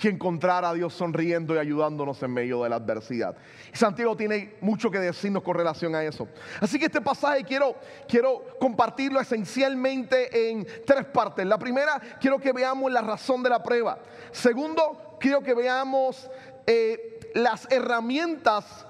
y 0.00 0.08
encontrar 0.08 0.64
a 0.64 0.72
Dios 0.72 0.94
sonriendo 0.94 1.54
y 1.54 1.58
ayudándonos 1.58 2.22
en 2.22 2.32
medio 2.32 2.62
de 2.62 2.68
la 2.68 2.76
adversidad. 2.76 3.36
Santiago 3.72 4.16
tiene 4.16 4.54
mucho 4.60 4.90
que 4.90 4.98
decirnos 4.98 5.42
con 5.42 5.56
relación 5.56 5.94
a 5.94 6.04
eso. 6.04 6.28
Así 6.60 6.78
que 6.78 6.86
este 6.86 7.00
pasaje 7.00 7.44
quiero, 7.44 7.76
quiero 8.08 8.44
compartirlo 8.60 9.20
esencialmente 9.20 10.50
en 10.50 10.66
tres 10.86 11.04
partes. 11.06 11.46
La 11.46 11.58
primera, 11.58 12.00
quiero 12.20 12.38
que 12.38 12.52
veamos 12.52 12.90
la 12.90 13.00
razón 13.00 13.42
de 13.42 13.50
la 13.50 13.62
prueba. 13.62 13.98
Segundo, 14.30 15.16
quiero 15.20 15.42
que 15.42 15.54
veamos 15.54 16.30
eh, 16.66 17.18
las 17.34 17.70
herramientas 17.70 18.87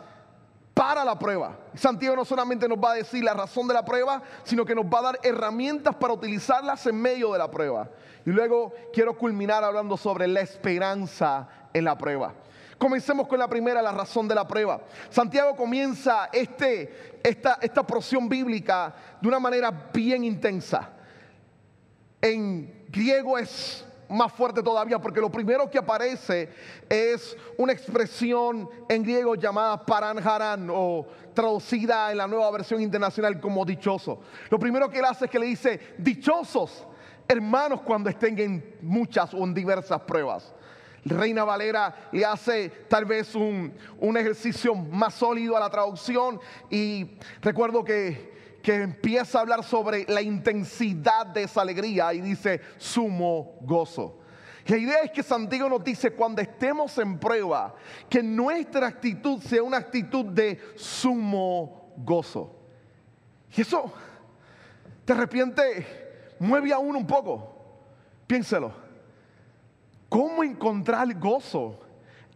para 0.79 1.05
la 1.05 1.19
prueba. 1.19 1.59
Santiago 1.75 2.15
no 2.15 2.25
solamente 2.25 2.69
nos 2.69 2.79
va 2.79 2.93
a 2.93 2.95
decir 2.95 3.25
la 3.25 3.35
razón 3.35 3.67
de 3.67 3.75
la 3.75 3.85
prueba, 3.85 4.23
sino 4.45 4.65
que 4.65 4.77
nos 4.77 4.85
va 4.85 5.01
a 5.01 5.03
dar 5.03 5.19
herramientas 5.25 5.97
para 5.97 6.13
utilizarlas 6.13 6.87
en 6.87 7.03
medio 7.03 7.33
de 7.33 7.39
la 7.41 7.51
prueba. 7.51 7.89
Y 8.25 8.31
luego 8.31 8.73
quiero 8.93 9.19
culminar 9.19 9.65
hablando 9.65 9.97
sobre 9.97 10.29
la 10.29 10.41
esperanza 10.41 11.49
en 11.73 11.85
la 11.85 11.99
prueba. 11.99 12.33
Comencemos 12.79 13.27
con 13.27 13.41
la 13.41 13.49
primera, 13.49 13.83
la 13.83 13.91
razón 13.91 14.29
de 14.29 14.37
la 14.37 14.47
prueba. 14.47 14.81
Santiago 15.11 15.57
comienza 15.57 16.29
este, 16.33 17.19
esta, 17.25 17.59
esta 17.61 17.85
porción 17.85 18.29
bíblica 18.29 18.95
de 19.21 19.27
una 19.27 19.41
manera 19.41 19.73
bien 19.93 20.23
intensa. 20.23 20.91
En 22.21 22.87
griego 22.89 23.37
es 23.37 23.85
más 24.09 24.33
fuerte 24.33 24.63
todavía 24.63 24.99
porque 24.99 25.21
lo 25.21 25.31
primero 25.31 25.71
que 25.71 25.79
aparece 25.79 26.49
es 26.89 27.37
una 27.57 27.73
expresión 27.73 28.69
en 28.89 29.03
griego 29.03 29.35
llamada 29.35 29.85
paranjaran 29.85 30.69
o 30.71 31.07
traducida 31.35 32.11
en 32.11 32.19
la 32.19 32.27
nueva 32.27 32.51
versión 32.51 32.81
internacional 32.81 33.39
como 33.41 33.65
dichoso. 33.65 34.21
Lo 34.51 34.59
primero 34.59 34.89
que 34.89 34.99
él 34.99 35.05
hace 35.05 35.27
es 35.27 35.31
que 35.31 35.39
le 35.39 35.47
dice 35.47 35.81
dichosos 35.99 36.87
hermanos 37.29 37.83
cuando 37.83 38.09
estén 38.09 38.39
en 38.39 38.77
muchas 38.81 39.35
o 39.35 39.45
en 39.45 39.53
diversas 39.53 40.01
pruebas. 40.01 40.55
Reina 41.05 41.45
Valera 41.45 42.09
le 42.13 42.25
hace 42.25 42.71
tal 42.89 43.05
vez 43.05 43.35
un, 43.35 43.73
ejercicio 44.17 44.75
más 44.75 45.15
sólido 45.15 45.57
a 45.57 45.61
la 45.61 45.71
traducción 45.71 46.41
y 46.71 47.19
recuerdo 47.41 47.85
que, 47.85 48.38
que 48.69 48.75
empieza 48.75 49.39
a 49.39 49.41
hablar 49.41 49.65
sobre 49.65 50.05
la 50.09 50.21
intensidad 50.21 51.25
de 51.25 51.45
esa 51.45 51.63
alegría 51.63 52.13
y 52.13 52.21
dice 52.21 52.61
sumo 52.77 53.57
gozo. 53.63 54.19
La 54.67 54.77
idea 54.77 55.01
es 55.05 55.11
que 55.11 55.23
Santiago 55.23 55.71
nos 55.71 55.83
dice 55.83 56.11
cuando 56.11 56.43
estemos 56.43 56.99
en 56.99 57.19
prueba, 57.19 57.75
que 58.11 58.23
nuestra 58.23 58.89
actitud 58.89 59.41
sea 59.41 59.63
una 59.63 59.79
actitud 59.79 60.27
de 60.27 60.61
sumo 60.77 61.95
gozo. 61.97 62.57
Y 63.57 63.63
eso 63.63 63.91
de 65.07 65.15
repente 65.15 66.37
mueve 66.39 66.71
a 66.71 66.79
uno 66.79 66.99
un 66.99 67.07
poco. 67.07 67.51
Piénselo. 68.27 68.71
¿Cómo 70.11 70.45
encontrar 70.45 71.19
gozo 71.19 71.81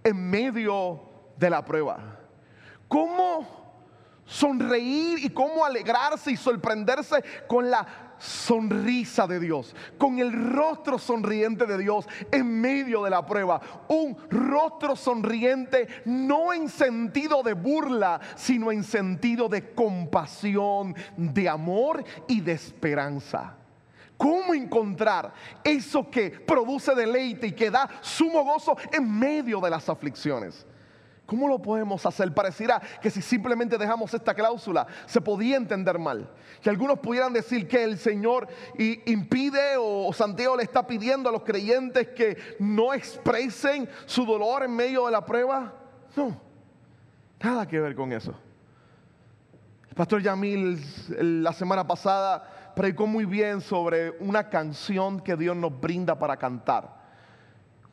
en 0.02 0.30
medio 0.30 0.98
de 1.36 1.50
la 1.50 1.62
prueba? 1.62 2.20
¿Cómo 2.88 3.61
sonreír 4.32 5.18
y 5.24 5.30
cómo 5.30 5.64
alegrarse 5.64 6.32
y 6.32 6.36
sorprenderse 6.36 7.22
con 7.46 7.70
la 7.70 7.86
sonrisa 8.18 9.26
de 9.26 9.40
Dios, 9.40 9.74
con 9.98 10.18
el 10.18 10.32
rostro 10.52 10.98
sonriente 10.98 11.66
de 11.66 11.76
Dios 11.76 12.06
en 12.30 12.60
medio 12.60 13.02
de 13.02 13.10
la 13.10 13.26
prueba. 13.26 13.60
Un 13.88 14.16
rostro 14.30 14.96
sonriente 14.96 15.88
no 16.04 16.52
en 16.52 16.68
sentido 16.68 17.42
de 17.42 17.52
burla, 17.52 18.20
sino 18.36 18.72
en 18.72 18.84
sentido 18.84 19.48
de 19.48 19.74
compasión, 19.74 20.94
de 21.16 21.48
amor 21.48 22.04
y 22.28 22.40
de 22.40 22.52
esperanza. 22.52 23.56
¿Cómo 24.16 24.54
encontrar 24.54 25.32
eso 25.64 26.08
que 26.08 26.30
produce 26.30 26.94
deleite 26.94 27.48
y 27.48 27.52
que 27.52 27.70
da 27.70 27.88
sumo 28.00 28.44
gozo 28.44 28.76
en 28.92 29.18
medio 29.18 29.60
de 29.60 29.70
las 29.70 29.88
aflicciones? 29.88 30.64
¿Cómo 31.32 31.48
lo 31.48 31.60
podemos 31.60 32.04
hacer? 32.04 32.30
Pareciera 32.34 32.78
que 33.00 33.08
si 33.08 33.22
simplemente 33.22 33.78
dejamos 33.78 34.12
esta 34.12 34.34
cláusula 34.34 34.86
se 35.06 35.18
podía 35.18 35.56
entender 35.56 35.98
mal. 35.98 36.28
Que 36.60 36.68
algunos 36.68 36.98
pudieran 36.98 37.32
decir 37.32 37.66
que 37.66 37.82
el 37.82 37.96
Señor 37.96 38.48
impide 38.76 39.78
o 39.78 40.12
Santiago 40.12 40.58
le 40.58 40.64
está 40.64 40.86
pidiendo 40.86 41.30
a 41.30 41.32
los 41.32 41.42
creyentes 41.42 42.08
que 42.08 42.36
no 42.58 42.92
expresen 42.92 43.88
su 44.04 44.26
dolor 44.26 44.64
en 44.64 44.76
medio 44.76 45.06
de 45.06 45.12
la 45.12 45.24
prueba. 45.24 45.72
No, 46.14 46.38
nada 47.42 47.66
que 47.66 47.80
ver 47.80 47.94
con 47.94 48.12
eso. 48.12 48.34
El 49.88 49.94
pastor 49.94 50.20
Yamil 50.20 50.78
la 51.42 51.54
semana 51.54 51.86
pasada 51.86 52.72
predicó 52.76 53.06
muy 53.06 53.24
bien 53.24 53.62
sobre 53.62 54.10
una 54.20 54.50
canción 54.50 55.18
que 55.18 55.34
Dios 55.34 55.56
nos 55.56 55.80
brinda 55.80 56.18
para 56.18 56.36
cantar 56.36 57.01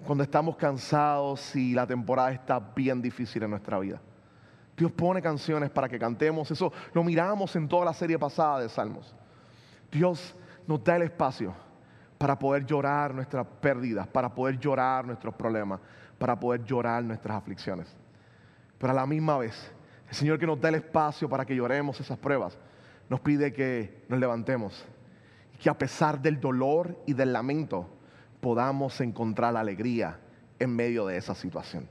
cuando 0.05 0.23
estamos 0.23 0.55
cansados 0.55 1.55
y 1.55 1.73
la 1.73 1.85
temporada 1.85 2.31
está 2.31 2.59
bien 2.59 3.01
difícil 3.01 3.43
en 3.43 3.51
nuestra 3.51 3.79
vida. 3.79 4.01
Dios 4.77 4.91
pone 4.91 5.21
canciones 5.21 5.69
para 5.69 5.89
que 5.89 5.99
cantemos. 5.99 6.49
Eso 6.49 6.71
lo 6.93 7.03
miramos 7.03 7.55
en 7.55 7.67
toda 7.67 7.85
la 7.85 7.93
serie 7.93 8.17
pasada 8.17 8.61
de 8.61 8.69
Salmos. 8.69 9.13
Dios 9.91 10.35
nos 10.65 10.83
da 10.83 10.95
el 10.95 11.03
espacio 11.03 11.53
para 12.17 12.39
poder 12.39 12.65
llorar 12.65 13.13
nuestras 13.13 13.45
pérdidas, 13.59 14.07
para 14.07 14.33
poder 14.33 14.57
llorar 14.57 15.05
nuestros 15.05 15.33
problemas, 15.35 15.79
para 16.17 16.39
poder 16.39 16.63
llorar 16.63 17.03
nuestras 17.03 17.37
aflicciones. 17.37 17.93
Pero 18.77 18.91
a 18.91 18.95
la 18.95 19.05
misma 19.05 19.37
vez, 19.37 19.71
el 20.07 20.15
Señor 20.15 20.39
que 20.39 20.47
nos 20.47 20.59
da 20.59 20.69
el 20.69 20.75
espacio 20.75 21.27
para 21.27 21.45
que 21.45 21.55
lloremos 21.55 21.99
esas 21.99 22.17
pruebas, 22.17 22.57
nos 23.09 23.19
pide 23.19 23.51
que 23.51 24.05
nos 24.07 24.19
levantemos 24.19 24.85
y 25.53 25.57
que 25.57 25.69
a 25.69 25.77
pesar 25.77 26.21
del 26.21 26.39
dolor 26.39 26.97
y 27.05 27.13
del 27.13 27.33
lamento 27.33 27.89
podamos 28.41 28.99
encontrar 29.01 29.55
alegría 29.55 30.19
en 30.59 30.75
medio 30.75 31.05
de 31.05 31.17
esa 31.17 31.35
situación. 31.35 31.87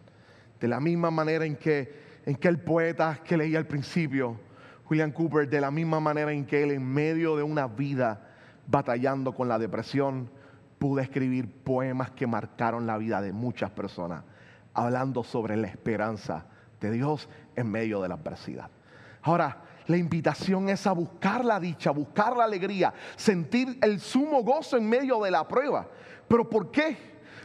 De 0.61 0.69
la 0.69 0.81
misma 0.81 1.11
manera 1.11 1.45
en 1.45 1.57
que, 1.57 2.21
en 2.27 2.37
que 2.37 2.49
el 2.49 2.59
poeta 2.59 3.21
que 3.25 3.37
leí 3.37 3.55
al 3.57 3.67
principio, 3.67 4.39
William 4.91 5.13
Cooper, 5.13 5.49
de 5.49 5.61
la 5.61 5.71
misma 5.71 6.01
manera 6.01 6.33
en 6.33 6.47
que 6.47 6.63
él 6.63 6.73
en 6.73 6.85
medio 6.85 7.37
de 7.37 7.43
una 7.43 7.67
vida 7.67 8.29
batallando 8.67 9.35
con 9.35 9.49
la 9.49 9.59
depresión, 9.59 10.31
pudo 10.79 11.01
escribir 11.01 11.51
poemas 11.51 12.11
que 12.13 12.27
marcaron 12.27 12.87
la 12.87 12.99
vida 12.99 13.21
de 13.21 13.33
muchas 13.33 13.71
personas, 13.71 14.25
hablando 14.75 15.25
sobre 15.25 15.57
la 15.57 15.67
esperanza 15.67 16.47
de 16.81 16.91
Dios 16.91 17.29
en 17.57 17.71
medio 17.71 18.01
de 18.01 18.09
la 18.09 18.15
adversidad. 18.15 18.71
Ahora, 19.23 19.63
la 19.89 19.97
invitación 19.97 20.69
es 20.69 20.87
a 20.87 20.93
buscar 20.93 21.45
la 21.45 21.59
dicha, 21.59 21.91
buscar 21.91 22.37
la 22.37 22.45
alegría, 22.45 22.93
sentir 23.17 23.79
el 23.83 24.01
sumo 24.01 24.43
gozo 24.43 24.77
en 24.77 24.89
medio 24.89 25.21
de 25.23 25.31
la 25.31 25.49
prueba. 25.49 25.89
¿Pero 26.29 26.49
por 26.49 26.71
qué? 26.71 26.97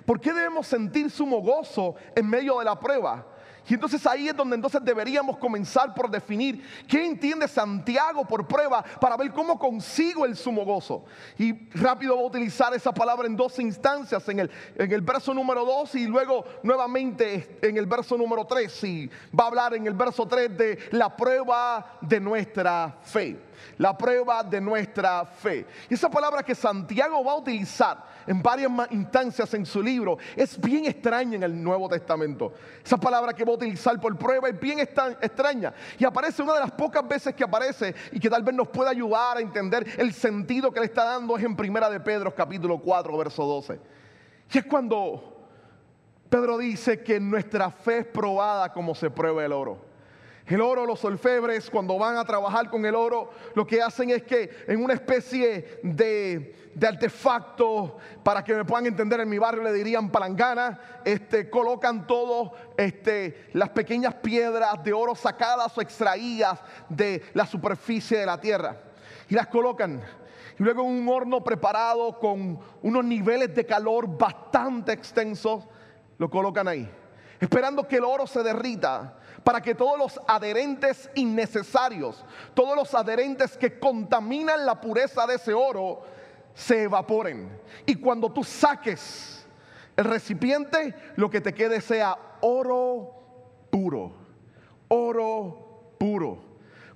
¿Por 0.06 0.20
qué 0.20 0.34
debemos 0.34 0.68
sentir 0.68 1.10
sumo 1.10 1.42
gozo 1.42 1.96
en 2.16 2.30
medio 2.30 2.60
de 2.60 2.66
la 2.66 2.80
prueba? 2.80 3.26
Y 3.68 3.76
entonces 3.76 4.06
ahí 4.06 4.28
es 4.28 4.36
donde 4.36 4.56
entonces 4.56 4.84
deberíamos 4.84 5.38
comenzar 5.38 5.94
por 5.94 6.10
definir 6.10 6.62
qué 6.88 7.06
entiende 7.06 7.48
Santiago 7.48 8.26
por 8.26 8.46
prueba 8.46 8.84
para 9.00 9.16
ver 9.16 9.32
cómo 9.32 9.58
consigo 9.58 10.26
el 10.26 10.36
sumo 10.36 10.66
gozo. 10.66 11.06
Y 11.38 11.70
rápido 11.70 12.16
voy 12.16 12.26
a 12.26 12.28
utilizar 12.28 12.74
esa 12.74 12.94
palabra 12.94 13.26
en 13.26 13.38
dos 13.38 13.58
instancias, 13.60 14.28
en 14.28 14.40
el, 14.40 14.52
en 14.76 14.92
el 14.92 15.02
verso 15.02 15.34
número 15.34 15.64
2 15.64 15.96
y 15.96 16.08
luego 16.08 16.44
nuevamente 16.64 17.58
en 17.62 17.78
el 17.78 17.86
verso 17.86 18.18
número 18.18 18.46
3. 18.46 18.84
Y 18.84 19.10
va 19.38 19.46
a 19.46 19.48
hablar 19.48 19.74
en 19.76 19.88
el 19.88 19.94
verso 19.94 20.28
3 20.28 20.58
de 20.58 20.80
la 20.92 21.16
prueba 21.16 22.00
de 22.02 22.20
nuestra 22.20 22.98
fe 23.02 23.40
la 23.78 23.98
prueba 23.98 24.44
de 24.44 24.62
nuestra 24.62 25.26
fe. 25.26 25.66
Y 25.90 25.94
esa 25.94 26.10
palabra 26.10 26.44
que 26.44 26.56
Santiago 26.56 27.24
va 27.24 27.34
a 27.34 27.38
utilizar 27.38 28.04
en 28.26 28.42
varias 28.42 28.72
instancias 28.92 29.54
en 29.54 29.66
su 29.66 29.82
libro 29.82 30.18
es 30.36 30.60
bien 30.60 30.86
extraña 30.86 31.36
en 31.36 31.44
el 31.44 31.64
Nuevo 31.64 31.90
Testamento. 31.90 32.54
Esa 32.84 32.98
palabra 32.98 33.34
que 33.34 33.44
va 33.44 33.52
a 33.52 33.56
utilizar 33.56 34.00
por 34.00 34.18
prueba 34.18 34.50
es 34.50 34.60
bien 34.60 34.80
extraña. 34.80 35.74
Y 35.98 36.06
aparece 36.06 36.42
una 36.42 36.54
de 36.54 36.62
las 36.62 36.72
pocas 36.72 37.08
veces 37.08 37.34
que 37.34 37.44
aparece 37.44 37.94
y 38.12 38.20
que 38.20 38.30
tal 38.30 38.44
vez 38.44 38.56
nos 38.56 38.68
pueda 38.68 38.92
ayudar 38.92 39.38
a 39.38 39.42
entender 39.42 39.86
el 39.98 40.14
sentido 40.14 40.72
que 40.72 40.80
le 40.80 40.86
está 40.86 41.04
dando 41.04 41.38
es 41.38 41.44
en 41.44 41.56
Primera 41.56 41.90
de 41.90 42.00
Pedro 42.00 42.34
capítulo 42.34 42.80
4 42.80 43.18
verso 43.18 43.46
12. 43.46 43.80
Y 44.52 44.58
es 44.58 44.66
cuando 44.66 45.34
Pedro 46.30 46.58
dice 46.58 47.04
que 47.04 47.20
nuestra 47.20 47.70
fe 47.70 48.00
es 48.00 48.06
probada 48.06 48.72
como 48.72 48.96
se 48.96 49.10
prueba 49.10 49.44
el 49.46 49.52
oro. 49.52 49.93
El 50.46 50.60
oro, 50.60 50.86
los 50.86 51.04
orfebres, 51.06 51.70
cuando 51.70 51.98
van 51.98 52.18
a 52.18 52.26
trabajar 52.26 52.70
con 52.70 52.86
el 52.86 52.96
oro, 52.96 53.30
lo 53.56 53.66
que 53.66 53.82
hacen 53.82 54.10
es 54.10 54.24
que 54.24 54.50
en 54.68 54.84
una 54.84 54.94
especie 54.94 55.80
de, 55.84 56.72
de 56.76 56.88
artefacto, 56.88 57.98
para 58.24 58.44
que 58.44 58.54
me 58.54 58.66
puedan 58.66 58.86
entender, 58.88 59.22
en 59.22 59.30
mi 59.30 59.38
barrio 59.38 59.64
le 59.64 59.72
dirían 59.72 60.12
palangana, 60.12 61.02
este, 61.06 61.50
colocan 61.50 62.06
todo 62.06 62.54
este, 62.76 63.48
las 63.54 63.70
pequeñas 63.70 64.16
piedras 64.16 64.84
de 64.84 64.92
oro 64.92 65.16
sacadas 65.16 65.78
o 65.78 65.82
extraídas 65.82 66.60
de 66.90 67.24
la 67.34 67.46
superficie 67.46 68.18
de 68.18 68.26
la 68.26 68.42
tierra. 68.42 68.78
Y 69.30 69.36
las 69.36 69.48
colocan. 69.48 70.02
Y 70.60 70.64
luego 70.64 70.84
en 70.84 70.90
un 70.90 71.08
horno 71.08 71.42
preparado 71.42 72.20
con 72.20 72.60
unos 72.82 73.06
niveles 73.06 73.56
de 73.56 73.66
calor 73.66 74.18
bastante 74.18 74.92
extensos, 74.92 75.64
lo 76.18 76.30
colocan 76.30 76.68
ahí. 76.68 76.90
Esperando 77.40 77.88
que 77.88 77.98
el 77.98 78.04
oro 78.04 78.28
se 78.28 78.44
derrita 78.44 79.18
para 79.44 79.62
que 79.62 79.76
todos 79.76 79.98
los 79.98 80.22
adherentes 80.28 81.10
innecesarios, 81.16 82.24
todos 82.54 82.76
los 82.76 82.94
adherentes 82.94 83.58
que 83.58 83.80
contaminan 83.80 84.66
la 84.66 84.80
pureza 84.80 85.28
de 85.28 85.36
ese 85.36 85.54
oro, 85.54 86.02
se 86.54 86.84
evaporen. 86.84 87.50
Y 87.86 87.96
cuando 87.96 88.32
tú 88.32 88.44
saques 88.44 89.46
el 89.96 90.06
recipiente, 90.06 90.96
lo 91.16 91.30
que 91.30 91.42
te 91.42 91.54
quede 91.54 91.82
sea 91.82 92.18
oro 92.42 93.12
puro, 93.70 94.14
oro 94.88 95.96
puro. 95.98 96.53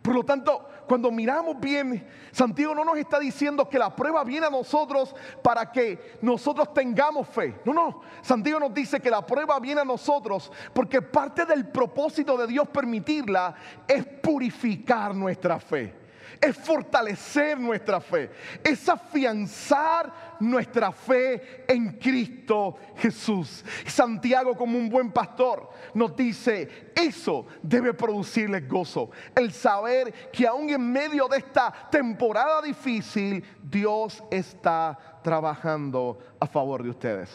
Por 0.08 0.16
lo 0.16 0.24
tanto, 0.24 0.66
cuando 0.88 1.12
miramos 1.12 1.60
bien, 1.60 2.08
Santiago 2.32 2.74
no 2.74 2.86
nos 2.86 2.98
está 2.98 3.20
diciendo 3.20 3.68
que 3.68 3.78
la 3.78 3.94
prueba 3.94 4.24
viene 4.24 4.46
a 4.46 4.50
nosotros 4.50 5.14
para 5.44 5.70
que 5.70 6.18
nosotros 6.22 6.74
tengamos 6.74 7.28
fe. 7.28 7.60
No, 7.66 7.74
no. 7.74 8.02
Santiago 8.22 8.62
nos 8.62 8.74
dice 8.74 9.02
que 9.02 9.10
la 9.10 9.26
prueba 9.26 9.60
viene 9.60 9.82
a 9.82 9.84
nosotros 9.84 10.50
porque 10.74 11.02
parte 11.02 11.46
del 11.46 11.68
propósito 11.68 12.38
de 12.38 12.48
Dios 12.48 12.70
permitirla 12.70 13.54
es 13.86 14.06
purificar 14.06 15.14
nuestra 15.14 15.60
fe 15.60 16.07
es 16.42 16.56
fortalecer 16.58 17.60
nuestra 17.60 18.00
fe, 18.00 18.30
es 18.64 18.88
afianzar 18.88 20.38
nuestra 20.40 20.92
fe 20.92 21.66
en 21.68 21.98
Cristo 21.98 22.78
Jesús. 22.98 23.64
Santiago 23.86 24.56
como 24.56 24.78
un 24.78 24.90
buen 24.90 25.12
pastor 25.12 25.70
nos 25.94 26.16
dice, 26.16 26.92
eso 26.96 27.46
debe 27.62 27.94
producirles 27.94 28.68
gozo, 28.68 29.12
el 29.36 29.52
saber 29.52 30.14
que 30.32 30.48
aún 30.48 30.70
en 30.70 30.92
medio 30.92 31.28
de 31.28 31.38
esta 31.38 31.72
temporada 31.90 32.62
difícil, 32.62 33.44
Dios 33.64 34.24
está 34.30 34.98
trabajando 35.24 36.20
a 36.40 36.48
favor 36.48 36.84
de 36.84 36.90
ustedes. 36.90 37.30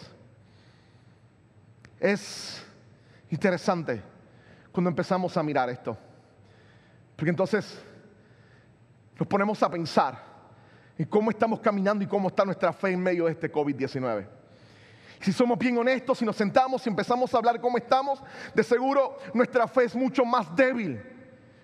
Es 1.98 2.64
interesante 3.30 4.02
cuando 4.72 4.90
empezamos 4.90 5.36
a 5.36 5.42
mirar 5.42 5.68
esto, 5.70 5.96
porque 7.14 7.30
entonces 7.30 7.80
nos 9.18 9.28
ponemos 9.28 9.62
a 9.62 9.70
pensar 9.70 10.32
en 10.98 11.06
cómo 11.06 11.30
estamos 11.30 11.60
caminando 11.60 12.04
y 12.04 12.06
cómo 12.06 12.28
está 12.28 12.44
nuestra 12.44 12.72
fe 12.72 12.90
en 12.90 13.00
medio 13.00 13.26
de 13.26 13.32
este 13.32 13.50
COVID-19. 13.50 14.26
Si 15.20 15.32
somos 15.32 15.56
bien 15.58 15.78
honestos, 15.78 16.18
si 16.18 16.24
nos 16.24 16.36
sentamos 16.36 16.84
y 16.84 16.90
empezamos 16.90 17.32
a 17.32 17.38
hablar 17.38 17.60
cómo 17.60 17.78
estamos, 17.78 18.20
de 18.54 18.62
seguro 18.64 19.16
nuestra 19.32 19.68
fe 19.68 19.84
es 19.84 19.94
mucho 19.94 20.24
más 20.24 20.54
débil 20.56 21.00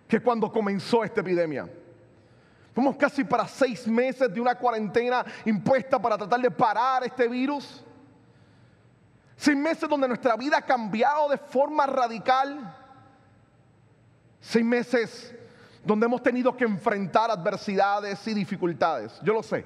que 0.06 0.20
cuando 0.20 0.50
comenzó 0.50 1.02
esta 1.02 1.20
epidemia. 1.20 1.68
Fuimos 2.72 2.96
casi 2.96 3.24
para 3.24 3.48
seis 3.48 3.88
meses 3.88 4.32
de 4.32 4.40
una 4.40 4.54
cuarentena 4.54 5.24
impuesta 5.44 6.00
para 6.00 6.16
tratar 6.16 6.40
de 6.40 6.50
parar 6.50 7.02
este 7.02 7.26
virus. 7.26 7.84
Seis 9.36 9.56
meses 9.56 9.88
donde 9.88 10.06
nuestra 10.06 10.36
vida 10.36 10.58
ha 10.58 10.62
cambiado 10.62 11.28
de 11.28 11.38
forma 11.38 11.86
radical. 11.86 12.76
Seis 14.40 14.64
meses 14.64 15.34
donde 15.88 16.04
hemos 16.04 16.22
tenido 16.22 16.54
que 16.54 16.64
enfrentar 16.64 17.30
adversidades 17.30 18.28
y 18.28 18.34
dificultades. 18.34 19.18
Yo 19.22 19.32
lo 19.32 19.42
sé. 19.42 19.64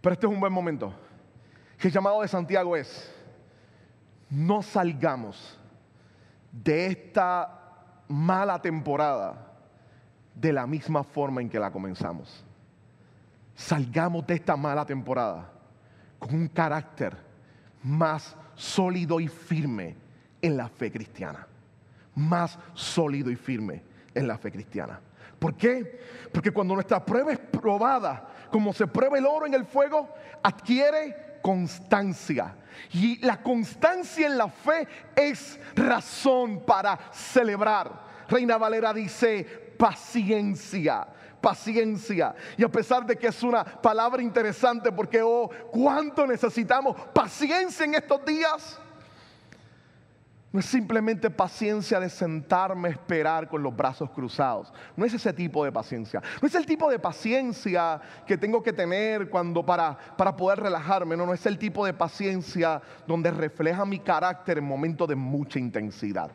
Pero 0.00 0.14
este 0.14 0.26
es 0.26 0.32
un 0.32 0.40
buen 0.40 0.50
momento. 0.50 0.94
El 1.78 1.92
llamado 1.92 2.22
de 2.22 2.28
Santiago 2.28 2.74
es, 2.74 3.14
no 4.30 4.62
salgamos 4.62 5.60
de 6.50 6.86
esta 6.86 7.82
mala 8.08 8.62
temporada 8.62 9.52
de 10.34 10.54
la 10.54 10.66
misma 10.66 11.04
forma 11.04 11.42
en 11.42 11.50
que 11.50 11.60
la 11.60 11.70
comenzamos. 11.70 12.46
Salgamos 13.54 14.26
de 14.26 14.36
esta 14.36 14.56
mala 14.56 14.86
temporada 14.86 15.52
con 16.18 16.34
un 16.34 16.48
carácter 16.48 17.14
más 17.82 18.34
sólido 18.54 19.20
y 19.20 19.28
firme 19.28 19.98
en 20.40 20.56
la 20.56 20.70
fe 20.70 20.90
cristiana. 20.90 21.46
Más 22.14 22.58
sólido 22.72 23.30
y 23.30 23.36
firme 23.36 23.92
en 24.14 24.28
la 24.28 24.38
fe 24.38 24.50
cristiana. 24.50 25.00
¿Por 25.38 25.56
qué? 25.56 26.00
Porque 26.32 26.50
cuando 26.50 26.74
nuestra 26.74 27.04
prueba 27.04 27.32
es 27.32 27.38
probada, 27.38 28.28
como 28.50 28.72
se 28.72 28.86
prueba 28.86 29.18
el 29.18 29.26
oro 29.26 29.46
en 29.46 29.54
el 29.54 29.64
fuego, 29.64 30.08
adquiere 30.42 31.38
constancia. 31.42 32.56
Y 32.92 33.24
la 33.24 33.42
constancia 33.42 34.26
en 34.26 34.38
la 34.38 34.48
fe 34.48 34.88
es 35.14 35.60
razón 35.74 36.64
para 36.64 36.98
celebrar. 37.12 38.04
Reina 38.28 38.56
Valera 38.56 38.92
dice 38.92 39.44
paciencia 39.78 41.06
paciencia. 41.44 42.34
Y 42.56 42.64
a 42.64 42.70
pesar 42.70 43.04
de 43.04 43.16
que 43.16 43.26
es 43.26 43.42
una 43.42 43.62
palabra 43.62 44.22
interesante 44.22 44.90
porque, 44.90 45.20
oh, 45.20 45.50
cuánto 45.70 46.26
necesitamos 46.26 46.96
paciencia 47.12 47.84
en 47.84 47.96
estos 47.96 48.24
días. 48.24 48.80
No 50.54 50.60
es 50.60 50.66
simplemente 50.66 51.30
paciencia 51.30 51.98
de 51.98 52.08
sentarme 52.08 52.86
a 52.86 52.92
esperar 52.92 53.48
con 53.48 53.60
los 53.60 53.74
brazos 53.74 54.08
cruzados. 54.10 54.72
No 54.94 55.04
es 55.04 55.12
ese 55.12 55.32
tipo 55.32 55.64
de 55.64 55.72
paciencia. 55.72 56.22
No 56.40 56.46
es 56.46 56.54
el 56.54 56.64
tipo 56.64 56.88
de 56.88 57.00
paciencia 57.00 58.00
que 58.24 58.38
tengo 58.38 58.62
que 58.62 58.72
tener 58.72 59.28
cuando 59.28 59.66
para, 59.66 59.98
para 60.16 60.36
poder 60.36 60.60
relajarme. 60.60 61.16
No, 61.16 61.26
no 61.26 61.34
es 61.34 61.44
el 61.46 61.58
tipo 61.58 61.84
de 61.84 61.92
paciencia 61.92 62.80
donde 63.04 63.32
refleja 63.32 63.84
mi 63.84 63.98
carácter 63.98 64.58
en 64.58 64.64
momentos 64.64 65.08
de 65.08 65.16
mucha 65.16 65.58
intensidad, 65.58 66.30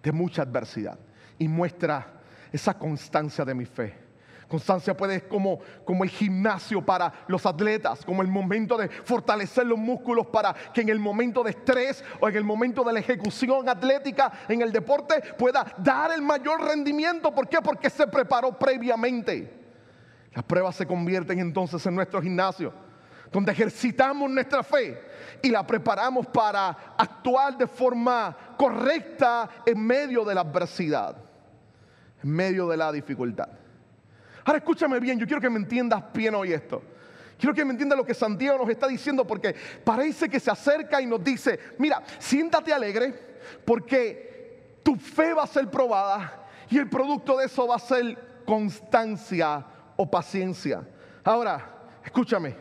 de 0.00 0.12
mucha 0.12 0.42
adversidad. 0.42 0.96
Y 1.36 1.48
muestra 1.48 2.06
esa 2.52 2.78
constancia 2.78 3.44
de 3.44 3.54
mi 3.56 3.64
fe. 3.64 4.05
Constancia 4.48 4.96
puede 4.96 5.20
ser 5.20 5.28
como, 5.28 5.58
el 6.04 6.08
gimnasio 6.08 6.80
para 6.80 7.12
los 7.26 7.44
atletas, 7.46 8.04
como 8.04 8.22
el 8.22 8.28
momento 8.28 8.76
de 8.76 8.88
fortalecer 8.88 9.66
los 9.66 9.78
músculos 9.78 10.26
para 10.28 10.54
que 10.72 10.82
en 10.82 10.88
el 10.88 11.00
momento 11.00 11.42
de 11.42 11.50
estrés 11.50 12.04
o 12.20 12.28
en 12.28 12.36
el 12.36 12.44
momento 12.44 12.84
de 12.84 12.92
la 12.92 13.00
ejecución 13.00 13.68
atlética 13.68 14.32
en 14.48 14.62
el 14.62 14.70
deporte 14.70 15.20
pueda 15.36 15.74
dar 15.78 16.12
el 16.12 16.22
mayor 16.22 16.62
rendimiento. 16.62 17.34
¿Por 17.34 17.48
qué? 17.48 17.58
Porque 17.60 17.90
se 17.90 18.06
preparó 18.06 18.56
previamente. 18.56 19.52
Las 20.32 20.44
pruebas 20.44 20.76
se 20.76 20.86
convierten 20.86 21.40
entonces 21.40 21.84
en 21.84 21.96
nuestro 21.96 22.22
gimnasio, 22.22 22.72
donde 23.32 23.50
ejercitamos 23.50 24.30
nuestra 24.30 24.62
fe 24.62 25.02
y 25.42 25.50
la 25.50 25.66
preparamos 25.66 26.24
para 26.28 26.68
actuar 26.96 27.58
de 27.58 27.66
forma 27.66 28.36
correcta 28.56 29.48
en 29.66 29.84
medio 29.84 30.24
de 30.24 30.36
la 30.36 30.42
adversidad, 30.42 31.16
en 32.22 32.30
medio 32.30 32.68
de 32.68 32.76
la 32.76 32.92
dificultad. 32.92 33.48
Ahora 34.46 34.58
escúchame 34.58 35.00
bien, 35.00 35.18
yo 35.18 35.26
quiero 35.26 35.40
que 35.40 35.50
me 35.50 35.58
entiendas 35.58 36.04
bien 36.14 36.32
hoy 36.36 36.52
esto. 36.52 36.80
Quiero 37.36 37.52
que 37.52 37.64
me 37.64 37.72
entiendas 37.72 37.98
lo 37.98 38.06
que 38.06 38.14
Santiago 38.14 38.56
nos 38.58 38.70
está 38.70 38.86
diciendo 38.86 39.26
porque 39.26 39.56
parece 39.82 40.28
que 40.28 40.38
se 40.38 40.52
acerca 40.52 41.02
y 41.02 41.06
nos 41.06 41.22
dice, 41.22 41.58
mira, 41.78 42.00
siéntate 42.20 42.72
alegre 42.72 43.12
porque 43.64 44.78
tu 44.84 44.94
fe 44.94 45.34
va 45.34 45.42
a 45.42 45.48
ser 45.48 45.68
probada 45.68 46.46
y 46.70 46.78
el 46.78 46.88
producto 46.88 47.38
de 47.38 47.46
eso 47.46 47.66
va 47.66 47.74
a 47.74 47.80
ser 47.80 48.44
constancia 48.46 49.66
o 49.96 50.08
paciencia. 50.08 50.86
Ahora, 51.24 51.88
escúchame, 52.04 52.54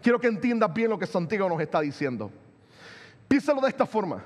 quiero 0.00 0.20
que 0.20 0.28
entiendas 0.28 0.72
bien 0.72 0.88
lo 0.88 1.00
que 1.00 1.06
Santiago 1.06 1.48
nos 1.48 1.60
está 1.60 1.80
diciendo. 1.80 2.30
Piénsalo 3.26 3.60
de 3.60 3.70
esta 3.70 3.86
forma. 3.86 4.22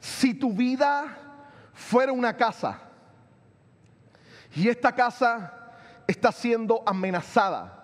Si 0.00 0.32
tu 0.32 0.50
vida 0.54 1.14
fuera 1.74 2.10
una 2.10 2.34
casa 2.34 2.80
y 4.54 4.66
esta 4.66 4.92
casa 4.92 5.65
está 6.06 6.32
siendo 6.32 6.82
amenazada 6.86 7.76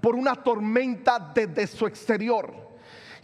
por 0.00 0.14
una 0.14 0.34
tormenta 0.34 1.18
desde 1.34 1.66
su 1.66 1.86
exterior. 1.86 2.70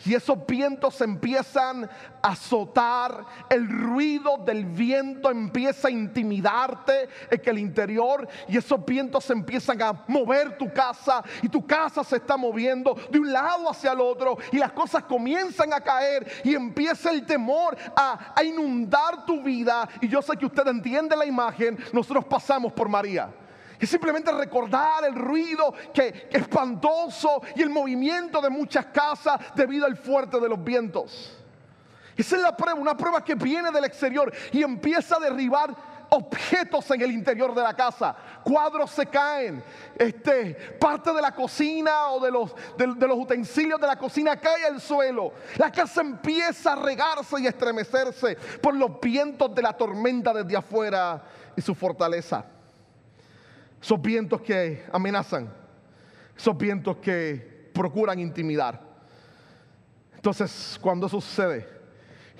Y 0.04 0.14
esos 0.14 0.46
vientos 0.46 1.00
empiezan 1.00 1.84
a 2.22 2.28
azotar, 2.28 3.24
el 3.48 3.66
ruido 3.66 4.36
del 4.44 4.66
viento 4.66 5.30
empieza 5.30 5.88
a 5.88 5.90
intimidarte 5.90 7.08
en 7.30 7.40
el 7.44 7.58
interior 7.58 8.28
y 8.46 8.58
esos 8.58 8.84
vientos 8.84 9.28
empiezan 9.30 9.80
a 9.80 10.04
mover 10.06 10.58
tu 10.58 10.70
casa 10.70 11.24
y 11.42 11.48
tu 11.48 11.66
casa 11.66 12.04
se 12.04 12.16
está 12.16 12.36
moviendo 12.36 12.94
de 13.10 13.18
un 13.18 13.32
lado 13.32 13.70
hacia 13.70 13.92
el 13.92 14.00
otro 14.00 14.36
y 14.52 14.58
las 14.58 14.72
cosas 14.72 15.04
comienzan 15.04 15.72
a 15.72 15.80
caer 15.80 16.30
y 16.44 16.54
empieza 16.54 17.10
el 17.10 17.24
temor 17.24 17.76
a, 17.96 18.34
a 18.36 18.44
inundar 18.44 19.24
tu 19.24 19.42
vida. 19.42 19.88
Y 20.02 20.08
yo 20.08 20.20
sé 20.20 20.36
que 20.36 20.46
usted 20.46 20.66
entiende 20.68 21.16
la 21.16 21.24
imagen, 21.24 21.78
nosotros 21.92 22.26
pasamos 22.26 22.72
por 22.72 22.88
María. 22.88 23.30
Es 23.78 23.90
simplemente 23.90 24.32
recordar 24.32 25.04
el 25.04 25.14
ruido 25.14 25.74
que, 25.92 26.28
espantoso 26.30 27.42
y 27.54 27.62
el 27.62 27.70
movimiento 27.70 28.40
de 28.40 28.50
muchas 28.50 28.86
casas 28.86 29.40
debido 29.54 29.86
al 29.86 29.96
fuerte 29.96 30.40
de 30.40 30.48
los 30.48 30.62
vientos. 30.62 31.36
Esa 32.16 32.36
es 32.36 32.42
la 32.42 32.56
prueba, 32.56 32.80
una 32.80 32.96
prueba 32.96 33.22
que 33.22 33.34
viene 33.34 33.70
del 33.70 33.84
exterior 33.84 34.32
y 34.52 34.62
empieza 34.62 35.16
a 35.16 35.20
derribar 35.20 35.76
objetos 36.10 36.90
en 36.90 37.02
el 37.02 37.10
interior 37.10 37.54
de 37.54 37.62
la 37.62 37.74
casa. 37.74 38.16
Cuadros 38.42 38.90
se 38.90 39.06
caen, 39.06 39.62
este, 39.98 40.54
parte 40.80 41.12
de 41.12 41.20
la 41.20 41.34
cocina 41.34 42.08
o 42.08 42.20
de 42.20 42.30
los, 42.30 42.54
de, 42.76 42.86
los 42.86 43.18
utensilios 43.18 43.80
de 43.80 43.86
la 43.86 43.96
cocina 43.96 44.36
cae 44.36 44.66
al 44.66 44.80
suelo. 44.80 45.32
La 45.56 45.70
casa 45.70 46.00
empieza 46.00 46.72
a 46.72 46.76
regarse 46.76 47.40
y 47.40 47.46
estremecerse 47.46 48.36
por 48.62 48.74
los 48.74 49.00
vientos 49.00 49.54
de 49.54 49.62
la 49.62 49.76
tormenta 49.76 50.32
desde 50.32 50.56
afuera 50.56 51.22
y 51.54 51.60
su 51.60 51.74
fortaleza. 51.74 52.44
Esos 53.80 54.00
vientos 54.00 54.40
que 54.40 54.84
amenazan, 54.92 55.52
esos 56.36 56.56
vientos 56.56 56.96
que 56.96 57.70
procuran 57.72 58.18
intimidar. 58.18 58.80
Entonces, 60.14 60.78
cuando 60.80 61.06
eso 61.06 61.20
sucede, 61.20 61.76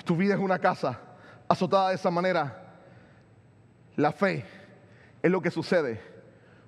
tu 0.05 0.17
vida 0.17 0.35
es 0.35 0.41
una 0.41 0.59
casa 0.59 0.99
azotada 1.49 1.91
de 1.91 1.97
esa 1.97 2.11
manera, 2.11 2.63
la 3.97 4.13
fe 4.13 4.45
es 5.23 5.31
lo 5.31 5.43
que 5.43 5.51
sucede 5.51 6.01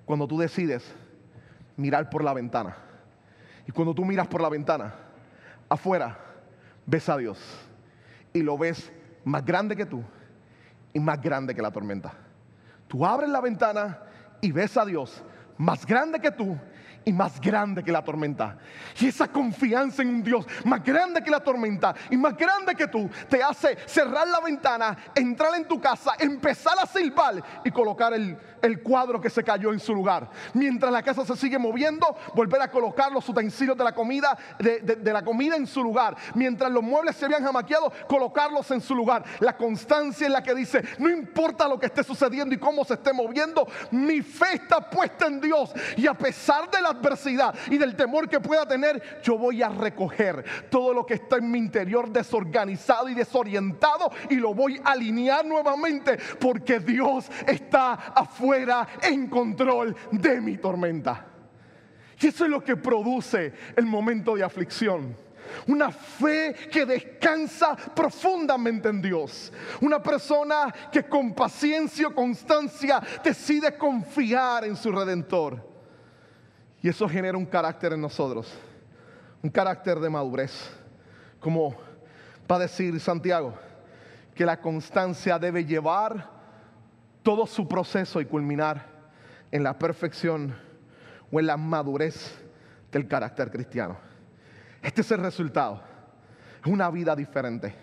cuando 0.05 0.27
tú 0.27 0.37
decides 0.37 0.83
mirar 1.77 2.09
por 2.09 2.23
la 2.23 2.33
ventana. 2.33 2.75
Y 3.65 3.71
cuando 3.71 3.93
tú 3.93 4.03
miras 4.03 4.27
por 4.27 4.41
la 4.41 4.49
ventana, 4.49 4.93
afuera 5.69 6.17
ves 6.85 7.07
a 7.07 7.17
Dios 7.17 7.39
y 8.33 8.41
lo 8.41 8.57
ves 8.57 8.91
más 9.23 9.45
grande 9.45 9.75
que 9.75 9.85
tú 9.85 10.03
y 10.93 10.99
más 10.99 11.21
grande 11.21 11.55
que 11.55 11.61
la 11.61 11.71
tormenta. 11.71 12.13
Tú 12.87 13.05
abres 13.05 13.29
la 13.29 13.41
ventana 13.41 13.99
y 14.41 14.51
ves 14.51 14.77
a 14.77 14.85
Dios 14.85 15.23
más 15.57 15.85
grande 15.85 16.19
que 16.19 16.31
tú 16.31 16.57
y 17.05 17.13
más 17.13 17.39
grande 17.39 17.83
que 17.83 17.91
la 17.91 18.03
tormenta. 18.03 18.57
Y 18.99 19.07
esa 19.07 19.27
confianza 19.27 20.01
en 20.01 20.09
un 20.09 20.23
Dios 20.23 20.45
más 20.65 20.83
grande 20.83 21.23
que 21.23 21.31
la 21.31 21.39
tormenta 21.39 21.95
y 22.09 22.17
más 22.17 22.35
grande 22.35 22.75
que 22.75 22.87
tú 22.87 23.09
te 23.29 23.41
hace 23.41 23.77
cerrar 23.85 24.27
la 24.27 24.39
ventana, 24.39 24.97
entrar 25.15 25.55
en 25.55 25.67
tu 25.67 25.79
casa, 25.79 26.13
empezar 26.19 26.75
a 26.81 26.85
silbar 26.85 27.43
y 27.63 27.71
colocar 27.71 28.13
el, 28.13 28.37
el 28.61 28.81
cuadro 28.81 29.19
que 29.19 29.29
se 29.29 29.43
cayó 29.43 29.71
en 29.71 29.79
su 29.79 29.93
lugar. 29.93 30.29
Mientras 30.53 30.91
la 30.91 31.01
casa 31.01 31.25
se 31.25 31.35
sigue 31.35 31.57
moviendo, 31.57 32.15
volver 32.35 32.61
a 32.61 32.71
colocar 32.71 33.11
los 33.11 33.27
utensilios 33.27 33.77
de 33.77 33.83
la 33.83 33.93
comida, 33.93 34.37
de, 34.59 35.13
la 35.13 35.23
comida 35.23 35.55
en 35.55 35.67
su 35.67 35.83
lugar. 35.83 36.15
Mientras 36.35 36.71
los 36.71 36.83
muebles 36.83 37.15
se 37.15 37.25
habían 37.25 37.43
jamaqueado, 37.43 37.91
colocarlos 38.07 38.69
en 38.71 38.81
su 38.81 38.95
lugar. 38.95 39.23
La 39.39 39.55
constancia 39.55 40.27
en 40.27 40.33
la 40.33 40.43
que 40.43 40.55
dice, 40.55 40.83
no 40.97 41.09
importa 41.09 41.67
lo 41.67 41.79
que 41.79 41.87
esté 41.87 42.03
sucediendo 42.03 42.53
y 42.55 42.57
cómo 42.57 42.83
se 42.83 42.95
esté 42.95 43.13
moviendo, 43.13 43.67
mi 43.91 44.21
fe 44.21 44.55
está 44.55 44.89
puesta 44.89 45.27
en 45.27 45.41
Dios. 45.41 45.71
Y 45.97 46.07
a 46.07 46.13
pesar 46.13 46.69
de 46.69 46.81
la 46.81 46.88
adversidad 46.89 47.55
y 47.69 47.77
del 47.77 47.95
temor 47.95 48.27
que 48.27 48.39
pueda 48.39 48.67
tener, 48.67 49.21
yo 49.21 49.37
voy 49.37 49.61
a 49.61 49.69
recoger 49.69 50.43
todo 50.69 50.93
lo 50.93 51.05
que 51.05 51.15
está 51.15 51.37
en 51.37 51.49
mi 51.49 51.57
interior 51.57 52.09
desorganizado 52.09 53.09
y 53.09 53.13
desorientado 53.13 54.11
y 54.29 54.35
lo 54.35 54.53
voy 54.53 54.79
a 54.83 54.91
alinear 54.91 55.45
nuevamente 55.45 56.17
porque 56.39 56.79
Dios 56.79 57.29
está 57.47 57.93
afuera 57.93 58.87
en 59.01 59.27
control 59.27 59.95
de 60.11 60.41
mi 60.41 60.57
tormenta. 60.57 61.25
Y 62.21 62.27
eso 62.27 62.43
es 62.43 62.51
lo 62.51 62.63
que 62.63 62.75
produce 62.75 63.53
el 63.75 63.85
momento 63.85 64.35
de 64.35 64.43
aflicción. 64.43 65.15
Una 65.67 65.91
fe 65.91 66.53
que 66.71 66.85
descansa 66.85 67.75
profundamente 67.75 68.89
en 68.89 69.01
Dios. 69.01 69.51
Una 69.81 70.01
persona 70.01 70.73
que 70.91 71.03
con 71.03 71.33
paciencia 71.33 72.07
o 72.07 72.15
constancia 72.15 73.01
decide 73.23 73.77
confiar 73.77 74.65
en 74.65 74.75
su 74.75 74.91
redentor. 74.91 75.68
Y 76.81 76.89
eso 76.89 77.07
genera 77.09 77.37
un 77.37 77.45
carácter 77.45 77.93
en 77.93 78.01
nosotros. 78.01 78.51
Un 79.43 79.49
carácter 79.49 79.99
de 79.99 80.09
madurez. 80.09 80.71
Como 81.39 81.75
va 82.49 82.55
a 82.55 82.59
decir 82.59 82.99
Santiago, 82.99 83.53
que 84.33 84.45
la 84.45 84.59
constancia 84.59 85.37
debe 85.37 85.65
llevar 85.65 86.29
todo 87.23 87.45
su 87.45 87.67
proceso 87.67 88.21
y 88.21 88.25
culminar 88.25 88.85
en 89.51 89.63
la 89.63 89.77
perfección 89.77 90.55
o 91.31 91.39
en 91.39 91.47
la 91.47 91.57
madurez 91.57 92.39
del 92.91 93.07
carácter 93.07 93.51
cristiano. 93.51 93.97
Este 94.81 95.01
es 95.01 95.11
el 95.11 95.19
resultado. 95.19 95.81
Es 96.63 96.71
una 96.71 96.89
vida 96.89 97.15
diferente. 97.15 97.75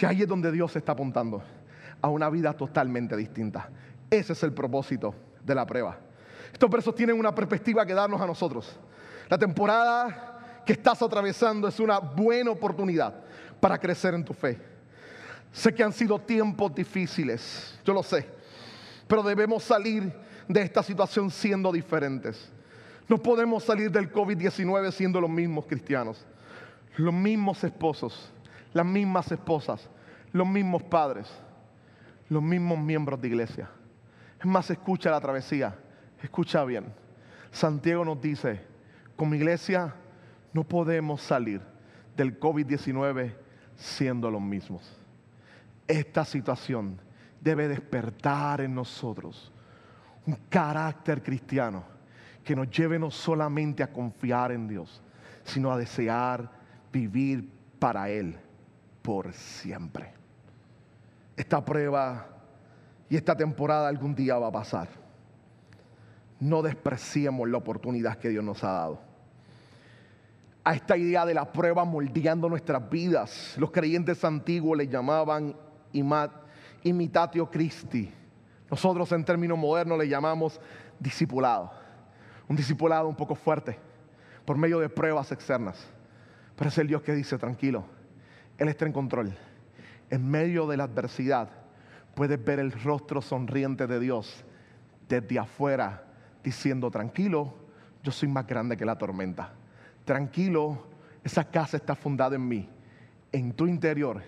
Y 0.00 0.06
ahí 0.06 0.22
es 0.22 0.28
donde 0.28 0.50
Dios 0.50 0.74
está 0.76 0.92
apuntando. 0.92 1.42
A 2.00 2.08
una 2.08 2.28
vida 2.30 2.52
totalmente 2.54 3.16
distinta. 3.16 3.68
Ese 4.10 4.32
es 4.32 4.42
el 4.42 4.52
propósito 4.52 5.14
de 5.44 5.54
la 5.54 5.64
prueba. 5.66 5.98
Estos 6.52 6.70
versos 6.70 6.94
tienen 6.94 7.18
una 7.18 7.34
perspectiva 7.34 7.84
que 7.86 7.94
darnos 7.94 8.20
a 8.20 8.26
nosotros. 8.26 8.76
La 9.28 9.38
temporada 9.38 10.62
que 10.66 10.74
estás 10.74 11.02
atravesando 11.02 11.66
es 11.68 11.80
una 11.80 11.98
buena 11.98 12.50
oportunidad 12.50 13.14
para 13.60 13.78
crecer 13.78 14.14
en 14.14 14.24
tu 14.24 14.34
fe. 14.34 14.58
Sé 15.52 15.74
que 15.74 15.82
han 15.82 15.92
sido 15.92 16.18
tiempos 16.18 16.74
difíciles, 16.74 17.78
yo 17.84 17.92
lo 17.92 18.02
sé 18.02 18.42
pero 19.12 19.22
debemos 19.22 19.62
salir 19.62 20.10
de 20.48 20.62
esta 20.62 20.82
situación 20.82 21.30
siendo 21.30 21.70
diferentes. 21.70 22.50
No 23.06 23.18
podemos 23.18 23.62
salir 23.62 23.90
del 23.90 24.10
COVID-19 24.10 24.90
siendo 24.90 25.20
los 25.20 25.28
mismos 25.28 25.66
cristianos, 25.66 26.24
los 26.96 27.12
mismos 27.12 27.62
esposos, 27.62 28.32
las 28.72 28.86
mismas 28.86 29.30
esposas, 29.30 29.86
los 30.32 30.46
mismos 30.46 30.82
padres, 30.84 31.28
los 32.30 32.42
mismos 32.42 32.78
miembros 32.78 33.20
de 33.20 33.28
iglesia. 33.28 33.68
Es 34.40 34.46
más, 34.46 34.70
escucha 34.70 35.10
la 35.10 35.20
travesía, 35.20 35.76
escucha 36.22 36.64
bien. 36.64 36.92
Santiago 37.50 38.04
nos 38.04 38.20
dice, 38.20 38.60
como 39.16 39.34
iglesia 39.34 39.94
no 40.52 40.64
podemos 40.64 41.20
salir 41.20 41.60
del 42.16 42.38
COVID-19 42.38 43.34
siendo 43.76 44.30
los 44.30 44.40
mismos. 44.40 44.96
Esta 45.86 46.24
situación 46.24 46.98
debe 47.40 47.68
despertar 47.68 48.60
en 48.60 48.74
nosotros 48.74 49.52
un 50.26 50.36
carácter 50.48 51.22
cristiano 51.22 51.84
que 52.44 52.54
nos 52.56 52.70
lleve 52.70 52.98
no 52.98 53.10
solamente 53.10 53.82
a 53.82 53.92
confiar 53.92 54.52
en 54.52 54.68
Dios, 54.68 55.02
sino 55.44 55.72
a 55.72 55.76
desear 55.76 56.50
vivir 56.92 57.48
para 57.78 58.08
Él 58.08 58.38
por 59.02 59.32
siempre. 59.32 60.12
Esta 61.36 61.64
prueba 61.64 62.28
y 63.08 63.16
esta 63.16 63.36
temporada 63.36 63.88
algún 63.88 64.14
día 64.14 64.38
va 64.38 64.48
a 64.48 64.52
pasar. 64.52 65.01
No 66.42 66.60
despreciemos 66.60 67.48
la 67.48 67.58
oportunidad 67.58 68.18
que 68.18 68.28
Dios 68.28 68.42
nos 68.42 68.64
ha 68.64 68.72
dado. 68.72 68.98
A 70.64 70.74
esta 70.74 70.96
idea 70.96 71.24
de 71.24 71.34
la 71.34 71.52
prueba 71.52 71.84
moldeando 71.84 72.48
nuestras 72.48 72.90
vidas, 72.90 73.54
los 73.58 73.70
creyentes 73.70 74.24
antiguos 74.24 74.76
le 74.76 74.88
llamaban 74.88 75.54
imitatio 76.82 77.48
Christi. 77.48 78.12
Nosotros 78.68 79.12
en 79.12 79.24
términos 79.24 79.56
modernos 79.56 79.96
le 79.96 80.08
llamamos 80.08 80.60
discipulado. 80.98 81.70
Un 82.48 82.56
discipulado 82.56 83.06
un 83.06 83.14
poco 83.14 83.36
fuerte, 83.36 83.78
por 84.44 84.58
medio 84.58 84.80
de 84.80 84.88
pruebas 84.88 85.30
externas. 85.30 85.86
Pero 86.56 86.70
es 86.70 86.78
el 86.78 86.88
Dios 86.88 87.02
que 87.02 87.14
dice, 87.14 87.38
tranquilo, 87.38 87.84
Él 88.58 88.66
está 88.66 88.84
en 88.84 88.92
control. 88.92 89.32
En 90.10 90.28
medio 90.28 90.66
de 90.66 90.76
la 90.76 90.84
adversidad 90.84 91.50
puedes 92.16 92.44
ver 92.44 92.58
el 92.58 92.72
rostro 92.72 93.22
sonriente 93.22 93.86
de 93.86 94.00
Dios 94.00 94.44
desde 95.08 95.38
afuera, 95.38 96.08
diciendo, 96.42 96.90
tranquilo, 96.90 97.54
yo 98.02 98.12
soy 98.12 98.28
más 98.28 98.46
grande 98.46 98.76
que 98.76 98.84
la 98.84 98.98
tormenta. 98.98 99.52
Tranquilo, 100.04 100.86
esa 101.22 101.44
casa 101.44 101.76
está 101.76 101.94
fundada 101.94 102.36
en 102.36 102.46
mí. 102.46 102.68
En 103.30 103.52
tu 103.52 103.66
interior 103.66 104.22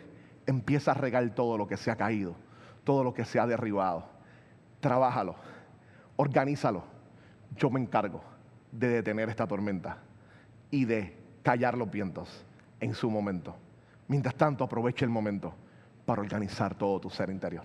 empieza 0.46 0.92
a 0.92 0.94
regar 0.94 1.28
todo 1.34 1.58
lo 1.58 1.66
que 1.66 1.76
se 1.76 1.90
ha 1.90 1.96
caído 1.96 2.36
todo 2.84 3.02
lo 3.02 3.12
que 3.12 3.24
se 3.24 3.40
ha 3.40 3.46
derribado. 3.46 4.04
Trabájalo, 4.80 5.34
organízalo. 6.16 6.84
Yo 7.56 7.70
me 7.70 7.80
encargo 7.80 8.22
de 8.70 8.88
detener 8.88 9.28
esta 9.28 9.46
tormenta 9.46 9.98
y 10.70 10.84
de 10.84 11.16
callar 11.42 11.76
los 11.76 11.90
vientos 11.90 12.44
en 12.80 12.94
su 12.94 13.10
momento. 13.10 13.56
Mientras 14.08 14.34
tanto, 14.34 14.64
aproveche 14.64 15.04
el 15.04 15.10
momento 15.10 15.54
para 16.04 16.20
organizar 16.20 16.74
todo 16.74 17.00
tu 17.00 17.10
ser 17.10 17.30
interior. 17.30 17.64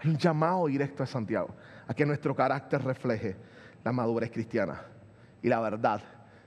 Es 0.00 0.06
un 0.06 0.16
llamado 0.16 0.66
directo 0.66 1.02
de 1.02 1.06
Santiago 1.06 1.54
a 1.86 1.94
que 1.94 2.06
nuestro 2.06 2.34
carácter 2.34 2.82
refleje 2.82 3.36
la 3.84 3.92
madurez 3.92 4.30
cristiana 4.30 4.82
y 5.42 5.48
la 5.48 5.60
verdad 5.60 6.00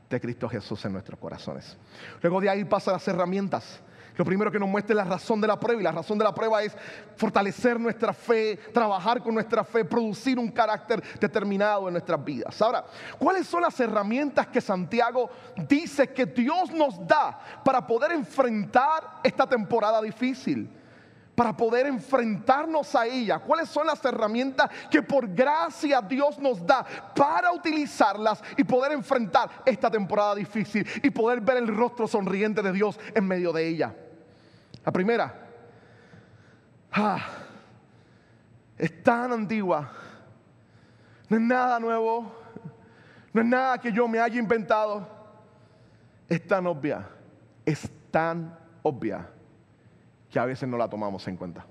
de 0.10 0.20
Cristo 0.20 0.50
Jesús 0.50 0.84
en 0.86 0.94
nuestros 0.94 1.20
corazones. 1.20 1.78
Luego 2.22 2.42
de 2.42 2.50
ahí 2.50 2.66
pasa 2.66 2.92
las 2.92 3.08
herramientas 3.08 3.82
lo 4.18 4.26
primero 4.26 4.52
que 4.52 4.60
nos 4.60 4.68
muestra 4.68 4.94
es 4.94 4.98
la 4.98 5.04
razón 5.04 5.40
de 5.40 5.48
la 5.48 5.60
prueba 5.60 5.80
y 5.80 5.84
la 5.84 5.92
razón 5.92 6.18
de 6.18 6.24
la 6.24 6.34
prueba 6.34 6.64
es 6.64 6.76
fortalecer 7.16 7.80
nuestra 7.80 8.12
fe, 8.12 8.58
trabajar 8.74 9.22
con 9.22 9.34
nuestra 9.36 9.64
fe, 9.64 9.86
producir 9.86 10.40
un 10.40 10.50
carácter 10.50 11.04
determinado 11.20 11.88
en 11.88 11.94
nuestras 11.94 12.24
vidas. 12.26 12.60
Ahora, 12.62 12.84
¿cuáles 13.20 13.46
son 13.46 13.62
las 13.62 13.80
herramientas 13.80 14.48
que 14.48 14.60
Santiago 14.60 15.30
dice 15.68 16.12
que 16.12 16.26
Dios 16.26 16.72
nos 16.72 17.06
da 17.08 17.40
para 17.64 17.86
poder 17.86 18.12
enfrentar 18.12 19.20
esta 19.24 19.48
temporada 19.48 20.02
difícil? 20.02 20.68
Para 21.38 21.56
poder 21.56 21.86
enfrentarnos 21.86 22.96
a 22.96 23.06
ella. 23.06 23.38
¿Cuáles 23.38 23.70
son 23.70 23.86
las 23.86 24.04
herramientas 24.04 24.72
que 24.90 25.04
por 25.04 25.28
gracia 25.28 26.02
Dios 26.02 26.40
nos 26.40 26.66
da 26.66 26.84
para 27.16 27.52
utilizarlas 27.52 28.42
y 28.58 28.64
poder 28.64 28.94
enfrentar 28.94 29.48
esta 29.64 29.92
temporada 29.92 30.34
difícil 30.34 30.84
y 31.04 31.12
poder 31.12 31.40
ver 31.42 31.58
el 31.58 31.68
rostro 31.68 32.08
sonriente 32.08 32.64
de 32.64 32.72
Dios 32.72 33.00
en 33.14 33.28
medio 33.28 33.54
de 33.54 33.68
ella? 33.68 33.96
La 34.84 34.92
primera 34.92 35.32
ah, 36.92 37.24
es 38.76 39.04
tan 39.04 39.32
antigua. 39.32 39.92
No 41.30 41.38
es 41.38 41.44
nada 41.44 41.80
nuevo. 41.80 42.32
No 43.32 43.42
es 43.42 43.48
nada 43.48 43.78
que 43.78 43.92
yo 43.92 44.08
me 44.08 44.20
haya 44.20 44.40
inventado. 44.40 45.08
Es 46.28 46.48
tan 46.48 46.66
obvia. 46.66 47.08
Es 47.64 47.88
tan 48.10 48.58
obvia 48.82 49.37
que 50.30 50.40
a 50.40 50.46
veces 50.46 50.68
no 50.68 50.78
la 50.78 50.90
tomamos 50.90 51.28
en 51.28 51.38
cuenta. 51.38 51.66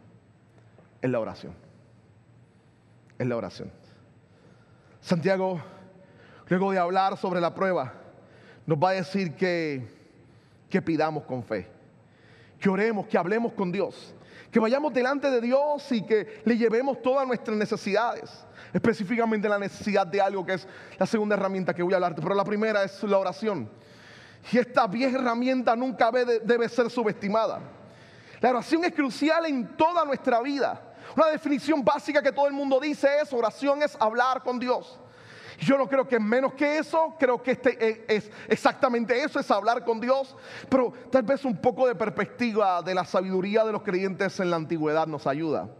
Es 1.00 1.10
la 1.10 1.20
oración. 1.20 1.54
Es 3.18 3.26
la 3.26 3.36
oración. 3.36 3.70
Santiago, 5.00 5.60
luego 6.48 6.72
de 6.72 6.78
hablar 6.78 7.16
sobre 7.16 7.40
la 7.40 7.54
prueba, 7.54 7.92
nos 8.66 8.78
va 8.78 8.90
a 8.90 8.92
decir 8.92 9.34
que, 9.36 9.86
que 10.68 10.82
pidamos 10.82 11.24
con 11.24 11.42
fe, 11.44 11.68
que 12.58 12.68
oremos, 12.68 13.06
que 13.06 13.16
hablemos 13.16 13.52
con 13.52 13.70
Dios, 13.70 14.14
que 14.50 14.58
vayamos 14.58 14.92
delante 14.92 15.30
de 15.30 15.40
Dios 15.40 15.90
y 15.92 16.02
que 16.02 16.40
le 16.44 16.56
llevemos 16.56 17.00
todas 17.02 17.26
nuestras 17.26 17.56
necesidades, 17.56 18.44
específicamente 18.72 19.48
la 19.48 19.58
necesidad 19.58 20.06
de 20.06 20.20
algo 20.20 20.44
que 20.44 20.54
es 20.54 20.66
la 20.98 21.06
segunda 21.06 21.36
herramienta 21.36 21.74
que 21.74 21.82
voy 21.82 21.92
a 21.92 21.96
hablarte, 21.96 22.22
pero 22.22 22.34
la 22.34 22.44
primera 22.44 22.82
es 22.82 23.02
la 23.04 23.18
oración. 23.18 23.68
Y 24.50 24.58
esta 24.58 24.86
vieja 24.86 25.18
herramienta 25.18 25.74
nunca 25.76 26.10
debe 26.10 26.68
ser 26.68 26.90
subestimada. 26.90 27.75
La 28.40 28.50
oración 28.50 28.84
es 28.84 28.92
crucial 28.92 29.46
en 29.46 29.76
toda 29.76 30.04
nuestra 30.04 30.40
vida. 30.40 30.80
Una 31.16 31.28
definición 31.28 31.84
básica 31.84 32.22
que 32.22 32.32
todo 32.32 32.46
el 32.46 32.52
mundo 32.52 32.78
dice 32.80 33.08
es 33.22 33.32
oración 33.32 33.82
es 33.82 33.96
hablar 33.98 34.42
con 34.42 34.58
Dios. 34.58 34.98
Yo 35.58 35.78
no 35.78 35.88
creo 35.88 36.06
que 36.06 36.20
menos 36.20 36.52
que 36.52 36.78
eso, 36.78 37.14
creo 37.18 37.42
que 37.42 37.52
este 37.52 38.14
es 38.14 38.30
exactamente 38.46 39.22
eso, 39.22 39.40
es 39.40 39.50
hablar 39.50 39.84
con 39.84 39.98
Dios, 39.98 40.36
pero 40.68 40.92
tal 41.10 41.22
vez 41.22 41.46
un 41.46 41.56
poco 41.56 41.86
de 41.86 41.94
perspectiva 41.94 42.82
de 42.82 42.94
la 42.94 43.06
sabiduría 43.06 43.64
de 43.64 43.72
los 43.72 43.82
creyentes 43.82 44.38
en 44.38 44.50
la 44.50 44.56
antigüedad 44.56 45.06
nos 45.06 45.26
ayuda. 45.26 45.70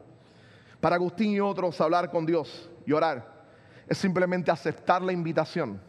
Para 0.80 0.96
Agustín 0.96 1.32
y 1.32 1.40
otros, 1.40 1.78
hablar 1.82 2.10
con 2.10 2.24
Dios 2.24 2.70
y 2.86 2.92
orar 2.92 3.34
es 3.86 3.98
simplemente 3.98 4.50
aceptar 4.50 5.02
la 5.02 5.12
invitación 5.12 5.80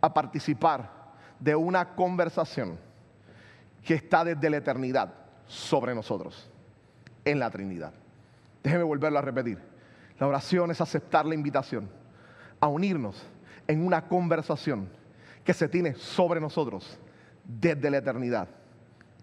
a 0.00 0.12
participar 0.12 0.90
de 1.38 1.54
una 1.54 1.94
conversación 1.94 2.78
que 3.84 3.94
está 3.94 4.24
desde 4.24 4.50
la 4.50 4.56
eternidad 4.56 5.27
sobre 5.48 5.94
nosotros, 5.94 6.48
en 7.24 7.40
la 7.40 7.50
Trinidad. 7.50 7.92
Déjeme 8.62 8.84
volverlo 8.84 9.18
a 9.18 9.22
repetir. 9.22 9.58
La 10.20 10.26
oración 10.26 10.70
es 10.70 10.80
aceptar 10.80 11.26
la 11.26 11.34
invitación 11.34 11.88
a 12.60 12.68
unirnos 12.68 13.26
en 13.66 13.84
una 13.84 14.06
conversación 14.06 14.88
que 15.44 15.54
se 15.54 15.68
tiene 15.68 15.94
sobre 15.94 16.40
nosotros 16.40 16.98
desde 17.44 17.90
la 17.90 17.98
eternidad 17.98 18.48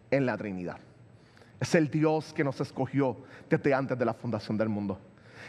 en 0.10 0.26
la 0.26 0.38
Trinidad. 0.38 0.78
Es 1.60 1.76
el 1.76 1.90
Dios 1.90 2.34
que 2.34 2.44
nos 2.44 2.60
escogió 2.60 3.18
desde 3.50 3.74
antes 3.74 3.98
de 3.98 4.06
la 4.06 4.14
fundación 4.14 4.58
del 4.58 4.70
mundo. 4.70 5.00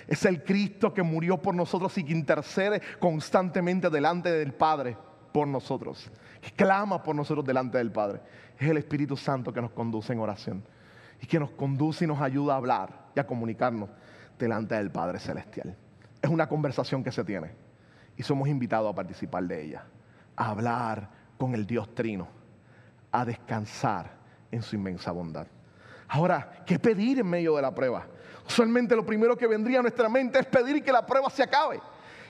Es 0.07 0.25
el 0.25 0.45
Cristo 0.45 0.93
que 0.95 1.03
murió 1.03 1.41
por 1.41 1.55
nosotros 1.55 1.97
y 1.99 2.05
que 2.05 2.13
intercede 2.13 2.81
constantemente 3.01 3.91
delante 3.91 4.31
del 4.31 4.53
Padre 4.53 4.97
por 5.33 5.49
nosotros, 5.49 6.11
que 6.41 6.51
clama 6.53 7.03
por 7.03 7.17
nosotros 7.17 7.45
delante 7.45 7.79
del 7.79 7.91
Padre. 7.91 8.21
Es 8.59 8.69
el 8.69 8.79
Espíritu 8.79 9.17
Santo 9.17 9.53
que 9.53 9.61
nos 9.61 9.71
conduce 9.71 10.13
en 10.13 10.21
oración 10.21 10.65
y 11.21 11.27
que 11.27 11.39
nos 11.39 11.51
conduce 11.51 12.05
y 12.05 12.09
nos 12.09 12.21
ayuda 12.21 12.55
a 12.55 12.57
hablar 12.57 13.07
y 13.15 13.21
a 13.21 13.27
comunicarnos 13.27 13.91
delante 14.39 14.75
del 14.75 14.91
Padre 14.91 15.19
Celestial. 15.19 15.77
Es 16.21 16.31
una 16.31 16.49
conversación 16.49 17.05
que 17.05 17.13
se 17.13 17.25
tiene 17.25 17.51
y 18.17 18.23
somos 18.23 18.49
invitados 18.49 18.91
a 18.91 18.95
participar 18.95 19.45
de 19.45 19.63
ella, 19.63 19.85
a 20.37 20.51
hablar 20.51 21.09
con 21.39 21.55
el 21.55 21.67
Dios 21.67 21.95
Trino, 21.95 22.29
a 23.13 23.25
descansar 23.25 24.11
en 24.51 24.63
su 24.63 24.77
inmensa 24.77 25.11
bondad. 25.13 25.47
Ahora, 26.09 26.63
¿qué 26.65 26.79
pedir 26.79 27.19
en 27.19 27.27
medio 27.27 27.57
de 27.57 27.63
la 27.63 27.75
prueba? 27.75 28.07
Usualmente 28.47 28.95
lo 28.95 29.05
primero 29.05 29.37
que 29.37 29.47
vendría 29.47 29.81
a 29.81 29.83
nuestra 29.83 30.09
mente 30.09 30.39
es 30.39 30.47
pedir 30.47 30.83
que 30.83 30.93
la 30.93 31.05
prueba 31.05 31.29
se 31.31 31.43
acabe. 31.43 31.81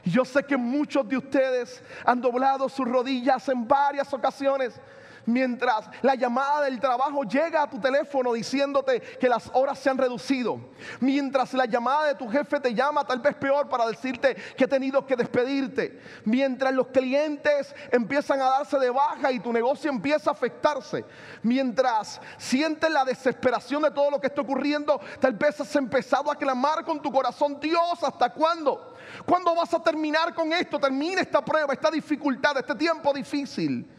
Y 0.05 0.11
yo 0.11 0.25
sé 0.25 0.45
que 0.45 0.57
muchos 0.57 1.07
de 1.09 1.17
ustedes 1.17 1.83
han 2.05 2.21
doblado 2.21 2.69
sus 2.69 2.87
rodillas 2.87 3.49
en 3.49 3.67
varias 3.67 4.12
ocasiones 4.15 4.81
mientras 5.27 5.89
la 6.03 6.15
llamada 6.15 6.62
del 6.62 6.81
trabajo 6.81 7.25
llega 7.25 7.62
a 7.62 7.71
tu 7.71 7.79
teléfono 7.79 8.33
diciéndote 8.33 9.01
que 9.01 9.29
las 9.29 9.51
horas 9.53 9.79
se 9.79 9.91
han 9.91 9.99
reducido, 9.99 10.61
mientras 11.01 11.53
la 11.55 11.67
llamada 11.67 12.07
de 12.09 12.15
tu 12.15 12.29
jefe 12.29 12.61
te 12.61 12.75
llama 12.75 13.05
tal 13.05 13.21
vez 13.21 13.35
peor 13.35 13.69
para 13.69 13.87
decirte 13.87 14.35
que 14.57 14.65
he 14.65 14.69
tenido 14.69 15.07
que 15.07 15.17
despedirte, 15.17 16.01
mientras 16.25 16.73
los 16.73 16.89
clientes 16.89 17.75
empiezan 17.91 18.41
a 18.41 18.51
darse 18.51 18.79
de 18.79 18.91
baja 18.91 19.31
y 19.33 19.41
tu 19.41 19.53
negocio 19.53 19.91
empieza 19.91 20.31
a 20.31 20.33
afectarse, 20.33 21.05
mientras 21.43 22.21
sientes 22.39 22.91
la 22.91 23.05
desesperación 23.05 23.83
de 23.83 23.91
todo 23.91 24.11
lo 24.11 24.21
que 24.21 24.29
está 24.29 24.41
ocurriendo, 24.41 25.01
tal 25.21 25.35
vez 25.35 25.61
has 25.61 25.77
empezado 25.77 26.31
a 26.31 26.37
clamar 26.37 26.85
con 26.85 27.01
tu 27.01 27.12
corazón, 27.12 27.59
Dios, 27.61 28.03
¿hasta 28.03 28.31
cuándo? 28.31 28.95
¿Cuándo 29.25 29.55
vas 29.55 29.73
a 29.73 29.83
terminar 29.83 30.35
con 30.35 30.53
esto? 30.53 30.79
Termina 30.79 31.21
esta 31.21 31.45
prueba, 31.45 31.73
esta 31.73 31.91
dificultad, 31.91 32.57
este 32.59 32.75
tiempo 32.75 33.12
difícil. 33.12 33.96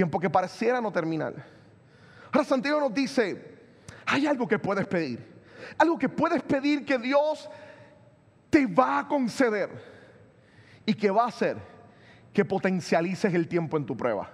Tiempo 0.00 0.18
que 0.18 0.30
pareciera 0.30 0.80
no 0.80 0.90
terminar. 0.90 1.34
Ahora 2.32 2.42
Santiago 2.42 2.80
nos 2.80 2.94
dice, 2.94 3.58
hay 4.06 4.26
algo 4.26 4.48
que 4.48 4.58
puedes 4.58 4.86
pedir. 4.86 5.22
Algo 5.76 5.98
que 5.98 6.08
puedes 6.08 6.42
pedir 6.42 6.86
que 6.86 6.96
Dios 6.96 7.50
te 8.48 8.64
va 8.66 9.00
a 9.00 9.06
conceder 9.06 9.68
y 10.86 10.94
que 10.94 11.10
va 11.10 11.24
a 11.24 11.28
hacer 11.28 11.58
que 12.32 12.46
potencialices 12.46 13.34
el 13.34 13.46
tiempo 13.46 13.76
en 13.76 13.84
tu 13.84 13.94
prueba. 13.94 14.30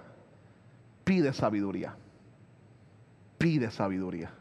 Pide 1.03 1.33
sabiduría. 1.33 1.97
Pide 3.37 3.69
sabiduría. 3.69 4.31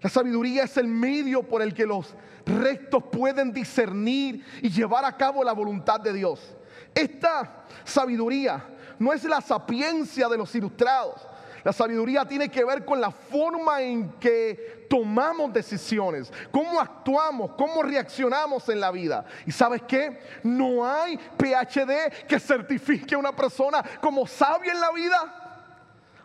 La 0.00 0.10
sabiduría 0.10 0.64
es 0.64 0.76
el 0.78 0.88
medio 0.88 1.44
por 1.44 1.62
el 1.62 1.72
que 1.72 1.86
los 1.86 2.16
rectos 2.44 3.04
pueden 3.04 3.52
discernir 3.52 4.44
y 4.62 4.68
llevar 4.68 5.04
a 5.04 5.16
cabo 5.16 5.44
la 5.44 5.52
voluntad 5.52 6.00
de 6.00 6.12
Dios. 6.12 6.56
Esta 6.92 7.66
sabiduría 7.84 8.74
no 8.98 9.12
es 9.12 9.24
la 9.24 9.40
sapiencia 9.40 10.28
de 10.28 10.38
los 10.38 10.54
ilustrados. 10.54 11.26
La 11.64 11.72
sabiduría 11.72 12.24
tiene 12.24 12.48
que 12.48 12.64
ver 12.64 12.84
con 12.84 13.00
la 13.00 13.10
forma 13.10 13.82
en 13.82 14.12
que 14.12 14.86
tomamos 14.88 15.52
decisiones, 15.52 16.32
cómo 16.50 16.80
actuamos, 16.80 17.52
cómo 17.58 17.82
reaccionamos 17.82 18.68
en 18.68 18.80
la 18.80 18.90
vida. 18.90 19.26
¿Y 19.44 19.52
sabes 19.52 19.82
qué? 19.82 20.20
No 20.42 20.86
hay 20.86 21.18
PhD 21.36 22.26
que 22.26 22.40
certifique 22.40 23.14
a 23.14 23.18
una 23.18 23.34
persona 23.34 23.82
como 24.00 24.26
sabia 24.26 24.72
en 24.72 24.80
la 24.80 24.92
vida. 24.92 25.34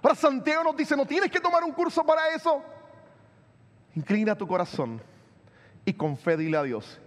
Ahora 0.01 0.15
Santiago 0.15 0.63
nos 0.63 0.77
dice, 0.77 0.95
no 0.95 1.05
tienes 1.05 1.31
que 1.31 1.39
tomar 1.39 1.63
un 1.63 1.71
curso 1.71 2.05
para 2.05 2.29
eso. 2.29 2.61
Inclina 3.95 4.35
tu 4.35 4.47
corazón 4.47 5.01
y 5.85 5.93
con 5.93 6.17
dile 6.37 6.57
a 6.57 6.63
Dios, 6.63 6.99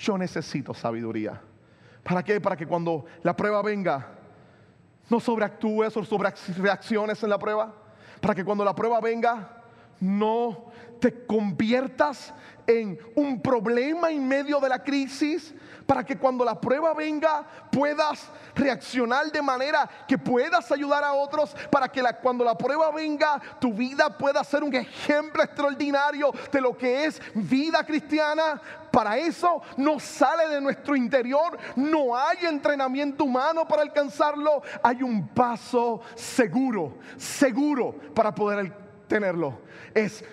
yo 0.00 0.18
necesito 0.18 0.74
sabiduría. 0.74 1.40
¿Para 2.02 2.22
qué? 2.22 2.40
Para 2.40 2.56
que 2.56 2.66
cuando 2.66 3.04
la 3.22 3.36
prueba 3.36 3.62
venga, 3.62 4.15
no 5.08 5.20
sobreactúes 5.20 5.96
o 5.96 6.02
reacciones 6.58 7.22
en 7.22 7.30
la 7.30 7.38
prueba. 7.38 7.74
Para 8.20 8.34
que 8.34 8.44
cuando 8.44 8.64
la 8.64 8.74
prueba 8.74 9.00
venga, 9.00 9.55
no 10.00 10.66
te 11.00 11.26
conviertas 11.26 12.32
en 12.66 12.98
un 13.14 13.40
problema 13.40 14.10
en 14.10 14.26
medio 14.26 14.58
de 14.58 14.68
la 14.68 14.82
crisis, 14.82 15.54
para 15.86 16.04
que 16.04 16.18
cuando 16.18 16.44
la 16.44 16.60
prueba 16.60 16.92
venga 16.94 17.46
puedas 17.70 18.28
reaccionar 18.56 19.30
de 19.30 19.40
manera 19.40 19.88
que 20.08 20.18
puedas 20.18 20.70
ayudar 20.72 21.04
a 21.04 21.12
otros, 21.12 21.54
para 21.70 21.88
que 21.88 22.02
cuando 22.20 22.44
la 22.44 22.58
prueba 22.58 22.90
venga 22.90 23.40
tu 23.60 23.72
vida 23.72 24.16
pueda 24.18 24.42
ser 24.42 24.64
un 24.64 24.74
ejemplo 24.74 25.44
extraordinario 25.44 26.32
de 26.50 26.60
lo 26.60 26.76
que 26.76 27.04
es 27.04 27.22
vida 27.34 27.84
cristiana. 27.84 28.60
Para 28.90 29.16
eso 29.18 29.62
no 29.76 30.00
sale 30.00 30.48
de 30.48 30.60
nuestro 30.60 30.96
interior, 30.96 31.56
no 31.76 32.16
hay 32.16 32.46
entrenamiento 32.46 33.24
humano 33.24 33.68
para 33.68 33.82
alcanzarlo, 33.82 34.62
hay 34.82 35.02
un 35.02 35.28
paso 35.28 36.00
seguro, 36.16 36.94
seguro 37.16 37.94
para 38.14 38.34
poder 38.34 38.85
tenerlo. 39.06 39.60
Es 39.94 40.24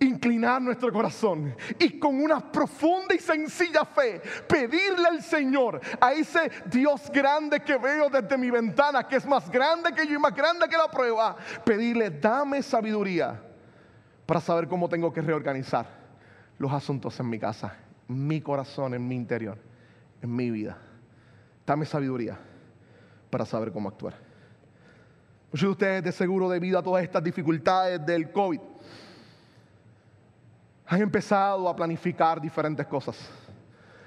inclinar 0.00 0.62
nuestro 0.62 0.92
corazón 0.92 1.54
y 1.78 1.98
con 1.98 2.22
una 2.22 2.40
profunda 2.52 3.14
y 3.14 3.18
sencilla 3.18 3.84
fe 3.84 4.20
pedirle 4.48 5.08
al 5.08 5.22
Señor, 5.22 5.80
a 6.00 6.12
ese 6.12 6.50
Dios 6.66 7.10
grande 7.12 7.60
que 7.60 7.76
veo 7.76 8.08
desde 8.08 8.38
mi 8.38 8.50
ventana, 8.50 9.06
que 9.06 9.16
es 9.16 9.26
más 9.26 9.50
grande 9.50 9.92
que 9.92 10.06
yo 10.06 10.14
y 10.14 10.18
más 10.18 10.34
grande 10.34 10.68
que 10.68 10.76
la 10.76 10.88
prueba, 10.88 11.36
pedirle, 11.64 12.10
dame 12.10 12.62
sabiduría 12.62 13.42
para 14.26 14.40
saber 14.40 14.68
cómo 14.68 14.88
tengo 14.88 15.12
que 15.12 15.20
reorganizar 15.20 15.86
los 16.58 16.72
asuntos 16.72 17.18
en 17.18 17.28
mi 17.28 17.38
casa, 17.38 17.76
en 18.08 18.26
mi 18.26 18.40
corazón, 18.40 18.94
en 18.94 19.06
mi 19.06 19.16
interior, 19.16 19.58
en 20.22 20.34
mi 20.34 20.50
vida. 20.50 20.78
Dame 21.66 21.86
sabiduría 21.86 22.38
para 23.30 23.44
saber 23.44 23.72
cómo 23.72 23.88
actuar. 23.88 24.27
Muchos 25.50 25.66
de 25.66 25.72
ustedes 25.72 26.04
de 26.04 26.12
seguro 26.12 26.50
debido 26.50 26.78
a 26.78 26.82
todas 26.82 27.02
estas 27.02 27.24
dificultades 27.24 28.04
del 28.04 28.30
COVID, 28.30 28.60
han 30.86 31.00
empezado 31.00 31.66
a 31.68 31.74
planificar 31.74 32.38
diferentes 32.38 32.86
cosas. 32.86 33.16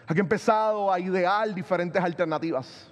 Han 0.05 0.19
empezado 0.19 0.91
a 0.91 0.99
idear 0.99 1.51
diferentes 1.53 2.01
alternativas. 2.01 2.91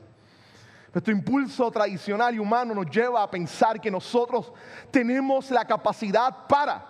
Nuestro 0.92 1.14
impulso 1.14 1.70
tradicional 1.70 2.34
y 2.34 2.40
humano 2.40 2.74
nos 2.74 2.90
lleva 2.90 3.22
a 3.22 3.30
pensar 3.30 3.80
que 3.80 3.92
nosotros 3.92 4.52
tenemos 4.90 5.52
la 5.52 5.64
capacidad 5.66 6.48
para 6.48 6.84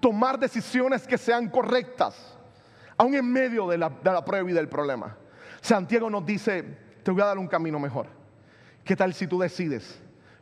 tomar 0.00 0.40
decisiones 0.40 1.06
que 1.06 1.16
sean 1.16 1.48
correctas, 1.48 2.36
aún 2.96 3.14
en 3.14 3.30
medio 3.30 3.68
de 3.68 3.78
la, 3.78 3.88
de 3.88 4.10
la 4.10 4.24
prueba 4.24 4.50
y 4.50 4.54
del 4.54 4.68
problema. 4.68 5.16
Santiago 5.60 6.10
nos 6.10 6.26
dice, 6.26 6.64
te 7.04 7.12
voy 7.12 7.22
a 7.22 7.26
dar 7.26 7.38
un 7.38 7.46
camino 7.46 7.78
mejor. 7.78 8.06
¿Qué 8.82 8.96
tal 8.96 9.14
si 9.14 9.28
tú 9.28 9.38
decides 9.38 10.00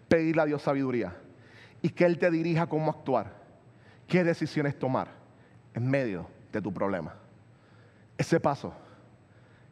pedirle 0.08 0.42
a 0.42 0.46
Dios 0.46 0.62
sabiduría 0.62 1.16
y 1.82 1.90
que 1.90 2.04
Él 2.04 2.18
te 2.18 2.30
dirija 2.30 2.66
cómo 2.66 2.90
actuar? 2.90 3.32
¿Qué 4.06 4.24
decisiones 4.24 4.78
tomar 4.78 5.08
en 5.74 5.88
medio 5.88 6.26
de 6.52 6.62
tu 6.62 6.72
problema? 6.72 7.14
Ese 8.16 8.40
paso 8.40 8.72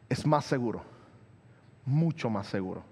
es 0.07 0.25
más 0.25 0.45
seguro, 0.45 0.83
mucho 1.85 2.29
más 2.29 2.47
seguro. 2.47 2.83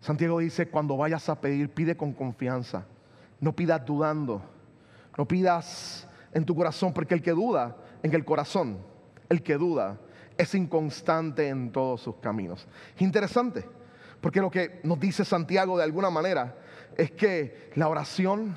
Santiago 0.00 0.38
dice, 0.38 0.68
cuando 0.68 0.96
vayas 0.96 1.28
a 1.28 1.40
pedir, 1.40 1.70
pide 1.70 1.96
con 1.96 2.12
confianza. 2.12 2.86
No 3.40 3.54
pidas 3.54 3.84
dudando. 3.84 4.42
No 5.16 5.26
pidas 5.26 6.08
en 6.32 6.44
tu 6.44 6.54
corazón, 6.54 6.92
porque 6.92 7.14
el 7.14 7.22
que 7.22 7.30
duda 7.30 7.76
en 8.02 8.14
el 8.14 8.24
corazón, 8.24 8.78
el 9.28 9.42
que 9.42 9.54
duda, 9.54 9.98
es 10.36 10.54
inconstante 10.54 11.48
en 11.48 11.72
todos 11.72 12.02
sus 12.02 12.16
caminos. 12.16 12.66
Interesante, 12.98 13.64
porque 14.24 14.40
lo 14.40 14.50
que 14.50 14.80
nos 14.84 14.98
dice 14.98 15.22
Santiago 15.22 15.76
de 15.76 15.84
alguna 15.84 16.08
manera 16.08 16.54
es 16.96 17.10
que 17.10 17.70
la 17.74 17.88
oración 17.88 18.56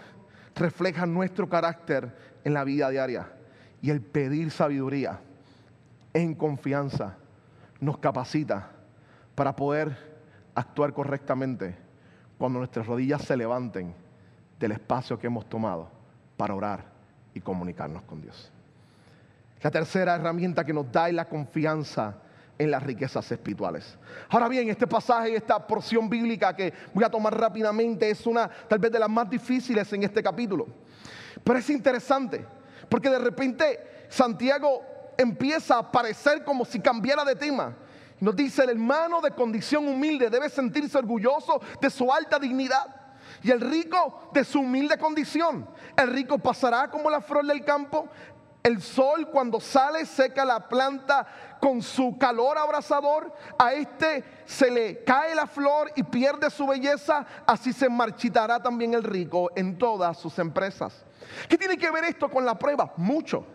refleja 0.55 1.05
nuestro 1.05 1.49
carácter 1.49 2.15
en 2.45 2.53
la 2.53 2.63
vida 2.63 2.89
diaria 2.89 3.27
y 3.81 3.89
el 3.89 3.99
pedir 3.99 4.49
sabiduría 4.49 5.19
en 6.13 6.35
confianza 6.35 7.17
nos 7.81 7.97
capacita 7.97 8.71
para 9.35 9.57
poder 9.57 9.97
actuar 10.55 10.93
correctamente 10.93 11.75
cuando 12.37 12.59
nuestras 12.59 12.87
rodillas 12.87 13.23
se 13.23 13.35
levanten 13.35 13.93
del 14.57 14.71
espacio 14.71 15.19
que 15.19 15.27
hemos 15.27 15.49
tomado 15.49 15.91
para 16.37 16.55
orar 16.55 16.85
y 17.33 17.41
comunicarnos 17.41 18.03
con 18.03 18.21
Dios. 18.21 18.53
La 19.61 19.69
tercera 19.69 20.15
herramienta 20.15 20.63
que 20.63 20.71
nos 20.71 20.89
da 20.89 21.09
es 21.09 21.13
la 21.13 21.25
confianza 21.25 22.21
en 22.57 22.71
las 22.71 22.83
riquezas 22.83 23.31
espirituales. 23.31 23.97
Ahora 24.29 24.47
bien, 24.47 24.69
este 24.69 24.87
pasaje, 24.87 25.35
esta 25.35 25.65
porción 25.65 26.09
bíblica 26.09 26.55
que 26.55 26.73
voy 26.93 27.03
a 27.03 27.09
tomar 27.09 27.37
rápidamente 27.37 28.09
es 28.09 28.25
una 28.25 28.49
tal 28.49 28.79
vez 28.79 28.91
de 28.91 28.99
las 28.99 29.09
más 29.09 29.29
difíciles 29.29 29.91
en 29.93 30.03
este 30.03 30.23
capítulo. 30.23 30.67
Pero 31.43 31.59
es 31.59 31.69
interesante, 31.69 32.45
porque 32.89 33.09
de 33.09 33.19
repente 33.19 34.05
Santiago 34.09 34.81
empieza 35.17 35.77
a 35.77 35.91
parecer 35.91 36.43
como 36.43 36.65
si 36.65 36.79
cambiara 36.79 37.23
de 37.23 37.35
tema. 37.35 37.75
Nos 38.19 38.35
dice, 38.35 38.63
el 38.63 38.71
hermano 38.71 39.21
de 39.21 39.31
condición 39.31 39.87
humilde 39.87 40.29
debe 40.29 40.49
sentirse 40.49 40.97
orgulloso 40.97 41.61
de 41.79 41.89
su 41.89 42.11
alta 42.11 42.39
dignidad 42.39 42.95
y 43.43 43.51
el 43.51 43.61
rico 43.61 44.29
de 44.33 44.43
su 44.43 44.59
humilde 44.59 44.97
condición. 44.97 45.67
El 45.95 46.09
rico 46.09 46.39
pasará 46.39 46.89
como 46.89 47.09
la 47.09 47.21
flor 47.21 47.45
del 47.45 47.63
campo. 47.63 48.09
El 48.67 48.81
sol 48.81 49.29
cuando 49.29 49.61
sale 49.61 50.05
seca 50.05 50.43
la 50.43 50.67
planta 50.67 51.25
con 51.61 51.81
su 51.81 52.17
calor 52.17 52.57
abrasador. 52.57 53.33
A 53.57 53.71
este 53.71 54.25
se 54.45 54.69
le 54.69 55.05
cae 55.05 55.33
la 55.33 55.47
flor 55.47 55.89
y 55.95 56.03
pierde 56.03 56.49
su 56.49 56.67
belleza. 56.67 57.25
Así 57.45 57.71
se 57.71 57.87
marchitará 57.87 58.61
también 58.61 58.93
el 58.93 59.03
rico 59.03 59.51
en 59.55 59.77
todas 59.77 60.17
sus 60.17 60.37
empresas. 60.37 61.05
¿Qué 61.47 61.57
tiene 61.57 61.77
que 61.77 61.89
ver 61.89 62.03
esto 62.03 62.29
con 62.29 62.43
la 62.43 62.59
prueba? 62.59 62.91
Mucho. 62.97 63.47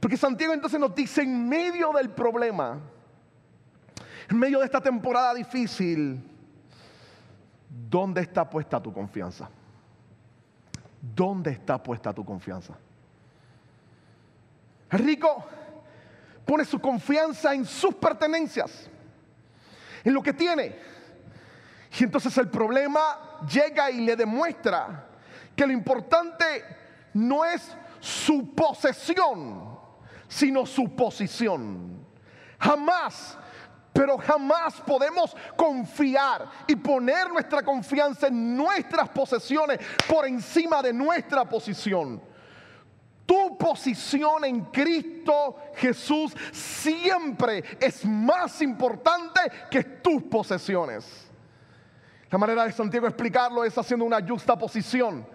Porque 0.00 0.16
Santiago 0.16 0.54
entonces 0.54 0.80
nos 0.80 0.94
dice 0.94 1.20
en 1.20 1.46
medio 1.46 1.92
del 1.92 2.08
problema, 2.08 2.80
en 4.30 4.38
medio 4.38 4.60
de 4.60 4.64
esta 4.64 4.80
temporada 4.80 5.34
difícil, 5.34 6.26
¿dónde 7.68 8.22
está 8.22 8.48
puesta 8.48 8.82
tu 8.82 8.94
confianza? 8.94 9.50
¿Dónde 11.02 11.50
está 11.50 11.82
puesta 11.82 12.14
tu 12.14 12.24
confianza? 12.24 12.78
El 14.90 14.98
rico 15.00 15.44
pone 16.44 16.64
su 16.64 16.80
confianza 16.80 17.52
en 17.52 17.64
sus 17.64 17.94
pertenencias, 17.94 18.88
en 20.02 20.14
lo 20.14 20.22
que 20.22 20.32
tiene. 20.32 20.76
Y 21.98 22.04
entonces 22.04 22.36
el 22.38 22.48
problema 22.48 23.40
llega 23.50 23.90
y 23.90 24.00
le 24.00 24.16
demuestra 24.16 25.06
que 25.54 25.66
lo 25.66 25.72
importante 25.72 26.64
no 27.14 27.44
es 27.44 27.76
su 28.00 28.54
posesión, 28.54 29.78
sino 30.28 30.64
su 30.64 30.94
posición. 30.94 32.06
Jamás, 32.58 33.36
pero 33.92 34.16
jamás 34.18 34.80
podemos 34.82 35.36
confiar 35.56 36.48
y 36.66 36.76
poner 36.76 37.28
nuestra 37.30 37.62
confianza 37.62 38.28
en 38.28 38.56
nuestras 38.56 39.08
posesiones 39.08 39.80
por 40.08 40.26
encima 40.26 40.82
de 40.82 40.92
nuestra 40.92 41.44
posición. 41.44 42.22
Tu 43.28 43.58
posición 43.58 44.42
en 44.46 44.64
Cristo 44.72 45.56
Jesús 45.74 46.34
siempre 46.50 47.62
es 47.78 48.02
más 48.06 48.62
importante 48.62 49.40
que 49.70 49.84
tus 49.84 50.22
posesiones. 50.22 51.28
La 52.30 52.38
manera 52.38 52.64
de 52.64 52.72
Santiago 52.72 53.06
explicarlo 53.06 53.66
es 53.66 53.76
haciendo 53.76 54.06
una 54.06 54.26
justa 54.26 54.56
posición 54.56 55.26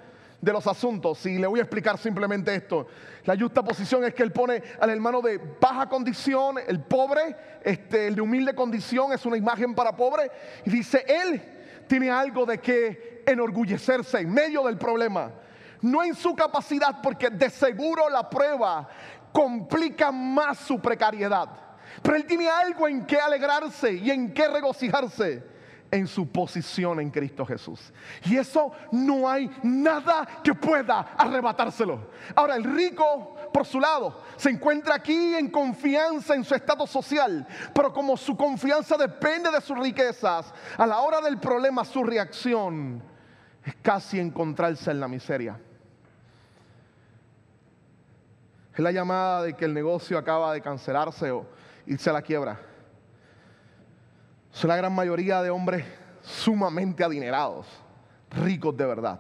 de 0.42 0.52
los 0.52 0.66
asuntos. 0.66 1.24
Y 1.28 1.38
le 1.38 1.46
voy 1.46 1.60
a 1.60 1.64
explicar 1.64 2.00
simplemente 2.00 2.56
esto. 2.56 2.88
La 3.26 3.38
justa 3.38 3.64
posición 3.64 4.04
es 4.06 4.16
que 4.16 4.24
él 4.24 4.32
pone 4.32 4.64
al 4.80 4.90
hermano 4.90 5.22
de 5.22 5.40
baja 5.62 5.88
condición, 5.88 6.56
el 6.68 6.80
pobre, 6.80 7.36
este, 7.64 8.08
el 8.08 8.16
de 8.16 8.22
humilde 8.22 8.56
condición, 8.56 9.14
es 9.14 9.24
una 9.24 9.38
imagen 9.38 9.76
para 9.76 9.96
pobre. 9.96 10.32
Y 10.66 10.72
dice, 10.72 11.06
él 11.08 11.40
tiene 11.88 12.10
algo 12.10 12.44
de 12.48 12.58
que 12.58 13.22
enorgullecerse 13.28 14.18
en 14.18 14.34
medio 14.34 14.64
del 14.64 14.80
problema. 14.80 15.32
No 15.84 16.02
en 16.02 16.16
su 16.16 16.34
capacidad, 16.34 17.02
porque 17.02 17.30
de 17.30 17.50
seguro 17.50 18.10
la 18.10 18.30
prueba 18.30 18.88
complica 19.34 20.12
más 20.12 20.60
su 20.60 20.80
precariedad. 20.80 21.50
Pero 22.02 22.16
él 22.16 22.26
tiene 22.26 22.50
algo 22.50 22.88
en 22.88 23.06
que 23.06 23.18
alegrarse 23.20 23.92
y 23.94 24.10
en 24.10 24.34
que 24.34 24.48
regocijarse 24.48 25.44
en 25.92 26.08
su 26.08 26.32
posición 26.32 27.02
en 27.02 27.12
Cristo 27.12 27.46
Jesús. 27.46 27.94
Y 28.26 28.38
eso 28.38 28.72
no 28.94 29.30
hay 29.30 29.52
nada 29.62 30.26
que 30.42 30.54
pueda 30.54 31.14
arrebatárselo. 31.18 32.08
Ahora, 32.34 32.56
el 32.56 32.64
rico, 32.64 33.36
por 33.54 33.66
su 33.66 33.80
lado, 33.80 34.24
se 34.38 34.52
encuentra 34.52 34.96
aquí 34.96 35.36
en 35.36 35.52
confianza 35.52 36.34
en 36.34 36.46
su 36.46 36.56
estado 36.56 36.88
social, 36.88 37.46
pero 37.76 37.92
como 37.92 38.16
su 38.16 38.38
confianza 38.38 38.96
depende 38.96 39.52
de 39.52 39.60
sus 39.60 39.78
riquezas, 39.78 40.54
a 40.78 40.88
la 40.88 41.00
hora 41.00 41.20
del 41.20 41.38
problema 41.40 41.84
su 41.84 42.04
reacción 42.04 43.04
es 43.64 43.76
casi 43.82 44.18
encontrarse 44.18 44.90
en 44.90 45.00
la 45.00 45.08
miseria. 45.08 45.60
Es 48.74 48.80
la 48.80 48.92
llamada 48.92 49.44
de 49.44 49.54
que 49.54 49.66
el 49.66 49.74
negocio 49.74 50.18
acaba 50.18 50.54
de 50.54 50.62
cancelarse 50.62 51.32
o 51.32 51.46
irse 51.86 52.10
a 52.10 52.14
la 52.14 52.22
quiebra 52.22 52.60
son 54.54 54.68
la 54.68 54.78
gran 54.78 54.94
mayoría 54.94 55.42
de 55.42 55.50
hombres 55.50 55.84
sumamente 56.22 57.04
adinerados, 57.04 57.66
ricos 58.30 58.78
de 58.78 58.86
verdad. 58.86 59.20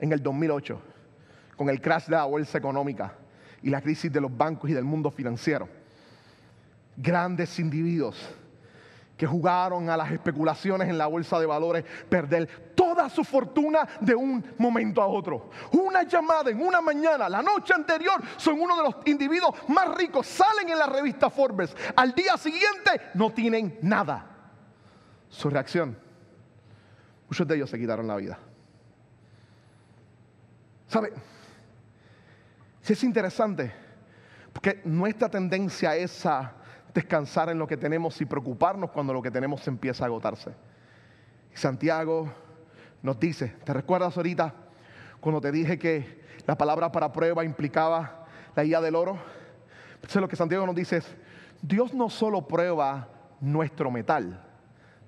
En 0.00 0.12
el 0.12 0.22
2008, 0.22 0.80
con 1.56 1.68
el 1.68 1.80
crash 1.80 2.06
de 2.06 2.16
la 2.16 2.24
bolsa 2.24 2.58
económica 2.58 3.12
y 3.62 3.70
la 3.70 3.82
crisis 3.82 4.10
de 4.10 4.20
los 4.20 4.34
bancos 4.36 4.70
y 4.70 4.72
del 4.72 4.84
mundo 4.84 5.10
financiero, 5.10 5.68
grandes 6.96 7.58
individuos 7.58 8.16
que 9.16 9.26
jugaron 9.26 9.88
a 9.90 9.96
las 9.96 10.10
especulaciones 10.10 10.88
en 10.88 10.98
la 10.98 11.06
bolsa 11.06 11.38
de 11.38 11.46
valores, 11.46 11.84
perder 12.08 12.71
toda 12.94 13.08
su 13.08 13.24
fortuna 13.24 13.88
de 14.00 14.14
un 14.14 14.44
momento 14.58 15.00
a 15.00 15.06
otro. 15.06 15.50
Una 15.72 16.02
llamada 16.02 16.50
en 16.50 16.60
una 16.60 16.80
mañana, 16.80 17.28
la 17.28 17.42
noche 17.42 17.72
anterior, 17.74 18.20
son 18.36 18.60
uno 18.60 18.76
de 18.76 18.82
los 18.82 18.96
individuos 19.06 19.54
más 19.68 19.94
ricos, 19.96 20.26
salen 20.26 20.68
en 20.68 20.78
la 20.78 20.86
revista 20.86 21.30
Forbes. 21.30 21.74
Al 21.96 22.12
día 22.12 22.36
siguiente 22.36 23.10
no 23.14 23.30
tienen 23.30 23.78
nada 23.82 24.26
su 25.28 25.48
reacción. 25.48 25.96
Muchos 27.28 27.48
de 27.48 27.56
ellos 27.56 27.70
se 27.70 27.78
quitaron 27.78 28.06
la 28.06 28.16
vida. 28.16 28.38
¿Sabe? 30.86 31.14
Si 32.82 32.92
es 32.92 33.04
interesante, 33.04 33.72
porque 34.52 34.82
nuestra 34.84 35.30
tendencia 35.30 35.96
es 35.96 36.26
a 36.26 36.52
descansar 36.92 37.48
en 37.48 37.58
lo 37.58 37.66
que 37.66 37.78
tenemos 37.78 38.20
y 38.20 38.26
preocuparnos 38.26 38.90
cuando 38.90 39.14
lo 39.14 39.22
que 39.22 39.30
tenemos 39.30 39.66
empieza 39.66 40.04
a 40.04 40.08
agotarse. 40.08 40.54
Santiago 41.54 42.30
nos 43.02 43.18
dice, 43.18 43.48
¿te 43.64 43.72
recuerdas 43.72 44.16
ahorita 44.16 44.54
cuando 45.20 45.40
te 45.40 45.52
dije 45.52 45.78
que 45.78 46.22
la 46.46 46.56
palabra 46.56 46.90
para 46.92 47.12
prueba 47.12 47.44
implicaba 47.44 48.26
la 48.54 48.64
guía 48.64 48.80
del 48.80 48.94
oro? 48.94 49.18
Entonces 49.94 50.20
lo 50.20 50.28
que 50.28 50.36
Santiago 50.36 50.66
nos 50.66 50.74
dice 50.74 50.98
es, 50.98 51.16
Dios 51.60 51.94
no 51.94 52.08
solo 52.08 52.46
prueba 52.46 53.08
nuestro 53.40 53.90
metal, 53.90 54.40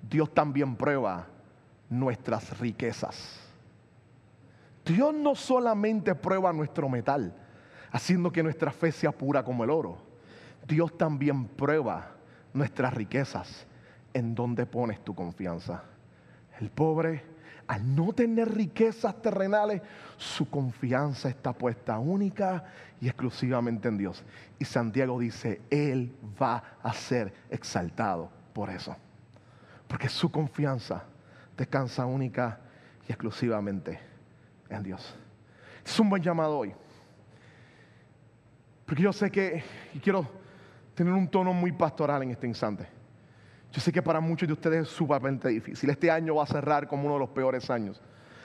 Dios 0.01 0.33
también 0.33 0.75
prueba 0.75 1.27
nuestras 1.89 2.59
riquezas. 2.59 3.39
Dios 4.85 5.13
no 5.13 5.33
solamente 5.35 6.13
prueba 6.15 6.53
nuestro 6.53 6.87
metal, 6.89 7.33
haciendo 7.91 8.31
que 8.31 8.43
nuestra 8.43 8.71
fe 8.71 8.91
sea 8.91 9.11
pura 9.11 9.43
como 9.43 9.63
el 9.63 9.69
oro. 9.69 9.97
Dios 10.67 10.97
también 10.97 11.47
prueba 11.47 12.11
nuestras 12.53 12.93
riquezas 12.93 13.65
en 14.13 14.35
donde 14.35 14.65
pones 14.65 15.03
tu 15.03 15.15
confianza. 15.15 15.83
El 16.59 16.69
pobre 16.69 17.34
al 17.67 17.95
no 17.95 18.13
tener 18.13 18.53
riquezas 18.53 19.21
terrenales, 19.21 19.81
su 20.17 20.49
confianza 20.49 21.29
está 21.29 21.53
puesta 21.53 21.97
única 21.99 22.65
y 23.01 23.07
exclusivamente 23.07 23.87
en 23.87 23.97
Dios. 23.97 24.23
Y 24.59 24.65
Santiago 24.65 25.19
dice, 25.19 25.61
Él 25.69 26.15
va 26.41 26.63
a 26.81 26.93
ser 26.93 27.33
exaltado 27.49 28.29
por 28.53 28.69
eso. 28.69 28.95
Porque 29.87 30.09
su 30.09 30.31
confianza 30.31 31.03
descansa 31.57 32.05
única 32.05 32.59
y 33.07 33.11
exclusivamente 33.11 33.99
en 34.69 34.83
Dios. 34.83 35.15
Es 35.85 35.99
un 35.99 36.09
buen 36.09 36.21
llamado 36.21 36.57
hoy. 36.57 36.73
Porque 38.85 39.03
yo 39.03 39.13
sé 39.13 39.31
que, 39.31 39.63
y 39.93 39.99
quiero 39.99 40.27
tener 40.93 41.13
un 41.13 41.27
tono 41.27 41.53
muy 41.53 41.71
pastoral 41.71 42.23
en 42.23 42.31
este 42.31 42.47
instante. 42.47 42.87
Yo 43.75 43.81
sé 43.81 43.91
que 43.91 44.01
para 44.01 44.21
muchos 44.21 44.47
de 44.47 44.53
ustedes 44.53 44.83
es 44.83 44.87
sumamente 44.87 45.49
difícil. 45.49 45.89
Este 45.89 46.09
año 46.09 46.35
va 46.35 46.43
a 46.43 46.47
cerrar 46.47 46.87
como 46.87 47.07
uno 47.07 47.15
de 47.15 47.19
los 47.19 47.29
peores 47.31 47.69
años. 47.69 48.01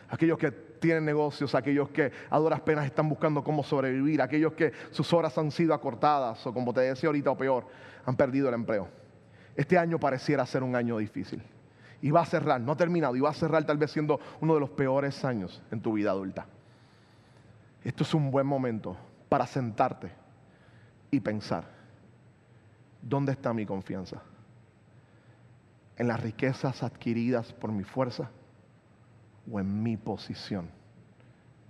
Aquellos 0.09 0.37
que 0.37 0.51
tienen 0.51 1.05
negocios, 1.05 1.55
aquellos 1.55 1.89
que 1.91 2.11
a 2.29 2.39
duras 2.41 2.61
penas 2.63 2.85
están 2.85 3.09
buscando 3.09 3.45
cómo 3.45 3.63
sobrevivir, 3.63 4.21
aquellos 4.21 4.55
que 4.55 4.73
sus 4.91 5.13
horas 5.13 5.39
han 5.39 5.53
sido 5.53 5.73
acortadas 5.73 6.45
o 6.45 6.53
como 6.53 6.75
te 6.75 6.81
decía 6.81 7.11
ahorita 7.11 7.31
o 7.31 7.39
peor, 7.39 7.65
han 8.05 8.17
perdido 8.17 8.49
el 8.49 8.55
empleo. 8.55 8.89
Este 9.55 9.79
año 9.79 10.01
pareciera 10.01 10.45
ser 10.47 10.65
un 10.65 10.75
año 10.75 10.99
difícil. 10.99 11.41
Y 12.03 12.11
va 12.11 12.23
a 12.23 12.27
cerrar, 12.27 12.61
no 12.61 12.73
ha 12.73 12.77
terminado, 12.77 13.15
y 13.15 13.21
va 13.21 13.31
a 13.31 13.35
cerrar 13.35 13.63
tal 13.63 13.79
vez 13.79 13.93
siendo 13.93 14.19
uno 14.41 14.55
de 14.55 14.61
los 14.61 14.71
peores 14.71 15.25
años 15.25 15.63
en 15.71 15.81
tu 15.81 15.93
vida 15.93 16.11
adulta. 16.11 16.47
Esto 17.85 18.03
es 18.03 18.13
un 18.15 18.33
buen 18.33 18.49
momento 18.49 18.97
para 19.29 19.47
sentarte 19.47 20.11
y 21.09 21.21
pensar, 21.21 21.69
¿dónde 23.01 23.31
está 23.31 23.55
mi 23.55 23.65
confianza? 23.65 24.25
¿En 26.01 26.09
las 26.09 26.19
riquezas 26.19 26.83
adquiridas 26.83 27.53
por 27.53 27.71
mi 27.71 27.85
fuerza 27.85 28.31
o 29.53 29.61
en 29.61 29.83
mi 29.83 29.99
posición 29.99 30.71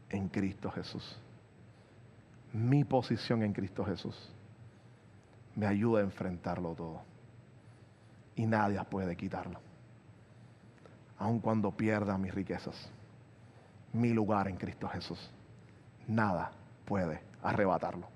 en 0.09 0.29
Cristo 0.29 0.71
Jesús? 0.71 1.21
Mi 2.53 2.85
posición 2.85 3.43
en 3.43 3.53
Cristo 3.53 3.85
Jesús 3.85 4.33
me 5.57 5.67
ayuda 5.67 5.99
a 5.99 6.05
enfrentarlo 6.05 6.77
todo 6.77 7.03
y 8.37 8.47
nadie 8.47 8.81
puede 8.85 9.17
quitarlo. 9.17 9.59
Aun 11.19 11.41
cuando 11.41 11.73
pierda 11.73 12.17
mis 12.17 12.33
riquezas, 12.33 12.89
mi 13.93 14.11
lugar 14.11 14.47
en 14.47 14.59
Cristo 14.59 14.87
Jesús, 14.87 15.29
nada 16.07 16.53
puede 16.85 17.21
arrebatarlo. 17.43 18.07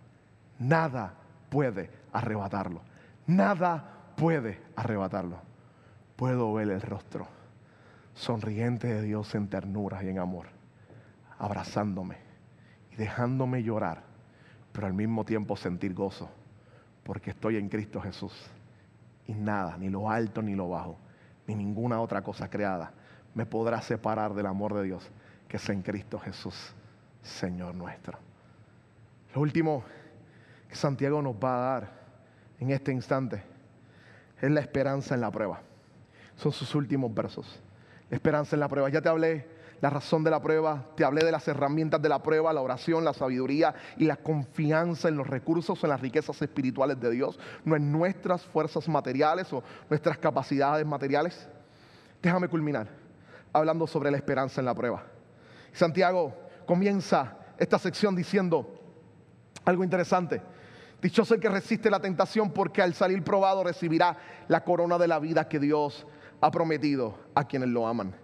Nada 0.60 1.12
puede 1.50 1.90
arrebatarlo. 2.12 2.82
Nada 3.26 4.12
puede 4.16 4.62
arrebatarlo. 4.76 5.53
Puedo 6.16 6.52
ver 6.52 6.70
el 6.70 6.80
rostro 6.80 7.26
sonriente 8.14 8.86
de 8.86 9.02
Dios 9.02 9.34
en 9.34 9.48
ternura 9.48 10.02
y 10.04 10.08
en 10.08 10.18
amor, 10.18 10.46
abrazándome 11.38 12.18
y 12.92 12.96
dejándome 12.96 13.62
llorar, 13.62 14.02
pero 14.72 14.86
al 14.86 14.94
mismo 14.94 15.24
tiempo 15.24 15.56
sentir 15.56 15.94
gozo, 15.94 16.30
porque 17.02 17.30
estoy 17.30 17.56
en 17.56 17.68
Cristo 17.68 18.00
Jesús. 18.00 18.32
Y 19.26 19.34
nada, 19.34 19.76
ni 19.76 19.88
lo 19.88 20.10
alto 20.10 20.42
ni 20.42 20.54
lo 20.54 20.68
bajo, 20.68 20.96
ni 21.46 21.54
ninguna 21.54 22.00
otra 22.00 22.22
cosa 22.22 22.48
creada, 22.48 22.92
me 23.34 23.46
podrá 23.46 23.80
separar 23.82 24.34
del 24.34 24.46
amor 24.46 24.74
de 24.74 24.84
Dios 24.84 25.10
que 25.48 25.56
es 25.56 25.68
en 25.68 25.82
Cristo 25.82 26.18
Jesús, 26.18 26.72
Señor 27.22 27.74
nuestro. 27.74 28.18
Lo 29.34 29.40
último 29.40 29.84
que 30.68 30.76
Santiago 30.76 31.20
nos 31.22 31.34
va 31.36 31.56
a 31.56 31.80
dar 31.80 31.92
en 32.60 32.70
este 32.70 32.92
instante 32.92 33.42
es 34.40 34.50
la 34.50 34.60
esperanza 34.60 35.14
en 35.14 35.20
la 35.20 35.30
prueba. 35.30 35.60
Son 36.36 36.52
sus 36.52 36.74
últimos 36.74 37.12
versos. 37.14 37.60
Esperanza 38.10 38.56
en 38.56 38.60
la 38.60 38.68
prueba. 38.68 38.88
Ya 38.88 39.00
te 39.00 39.08
hablé 39.08 39.46
la 39.80 39.90
razón 39.90 40.24
de 40.24 40.30
la 40.30 40.40
prueba, 40.40 40.86
te 40.96 41.04
hablé 41.04 41.24
de 41.24 41.32
las 41.32 41.46
herramientas 41.46 42.00
de 42.00 42.08
la 42.08 42.22
prueba, 42.22 42.52
la 42.52 42.62
oración, 42.62 43.04
la 43.04 43.12
sabiduría 43.12 43.74
y 43.98 44.04
la 44.04 44.16
confianza 44.16 45.08
en 45.08 45.16
los 45.16 45.26
recursos, 45.26 45.82
en 45.84 45.90
las 45.90 46.00
riquezas 46.00 46.40
espirituales 46.40 46.98
de 47.00 47.10
Dios, 47.10 47.38
no 47.64 47.76
en 47.76 47.92
nuestras 47.92 48.42
fuerzas 48.44 48.88
materiales 48.88 49.52
o 49.52 49.62
nuestras 49.90 50.16
capacidades 50.18 50.86
materiales. 50.86 51.48
Déjame 52.22 52.48
culminar 52.48 52.88
hablando 53.52 53.86
sobre 53.86 54.10
la 54.10 54.16
esperanza 54.16 54.60
en 54.60 54.64
la 54.64 54.74
prueba. 54.74 55.04
Santiago 55.72 56.34
comienza 56.66 57.36
esta 57.58 57.78
sección 57.78 58.16
diciendo 58.16 58.80
algo 59.64 59.84
interesante. 59.84 60.40
Dichoso 61.02 61.34
el 61.34 61.40
que 61.40 61.50
resiste 61.50 61.90
la 61.90 62.00
tentación 62.00 62.50
porque 62.50 62.80
al 62.80 62.94
salir 62.94 63.22
probado 63.22 63.62
recibirá 63.62 64.16
la 64.48 64.64
corona 64.64 64.96
de 64.96 65.08
la 65.08 65.18
vida 65.18 65.48
que 65.48 65.58
Dios 65.58 66.06
ha 66.44 66.50
prometido 66.50 67.14
a 67.34 67.42
quienes 67.42 67.70
lo 67.70 67.86
aman. 67.86 68.14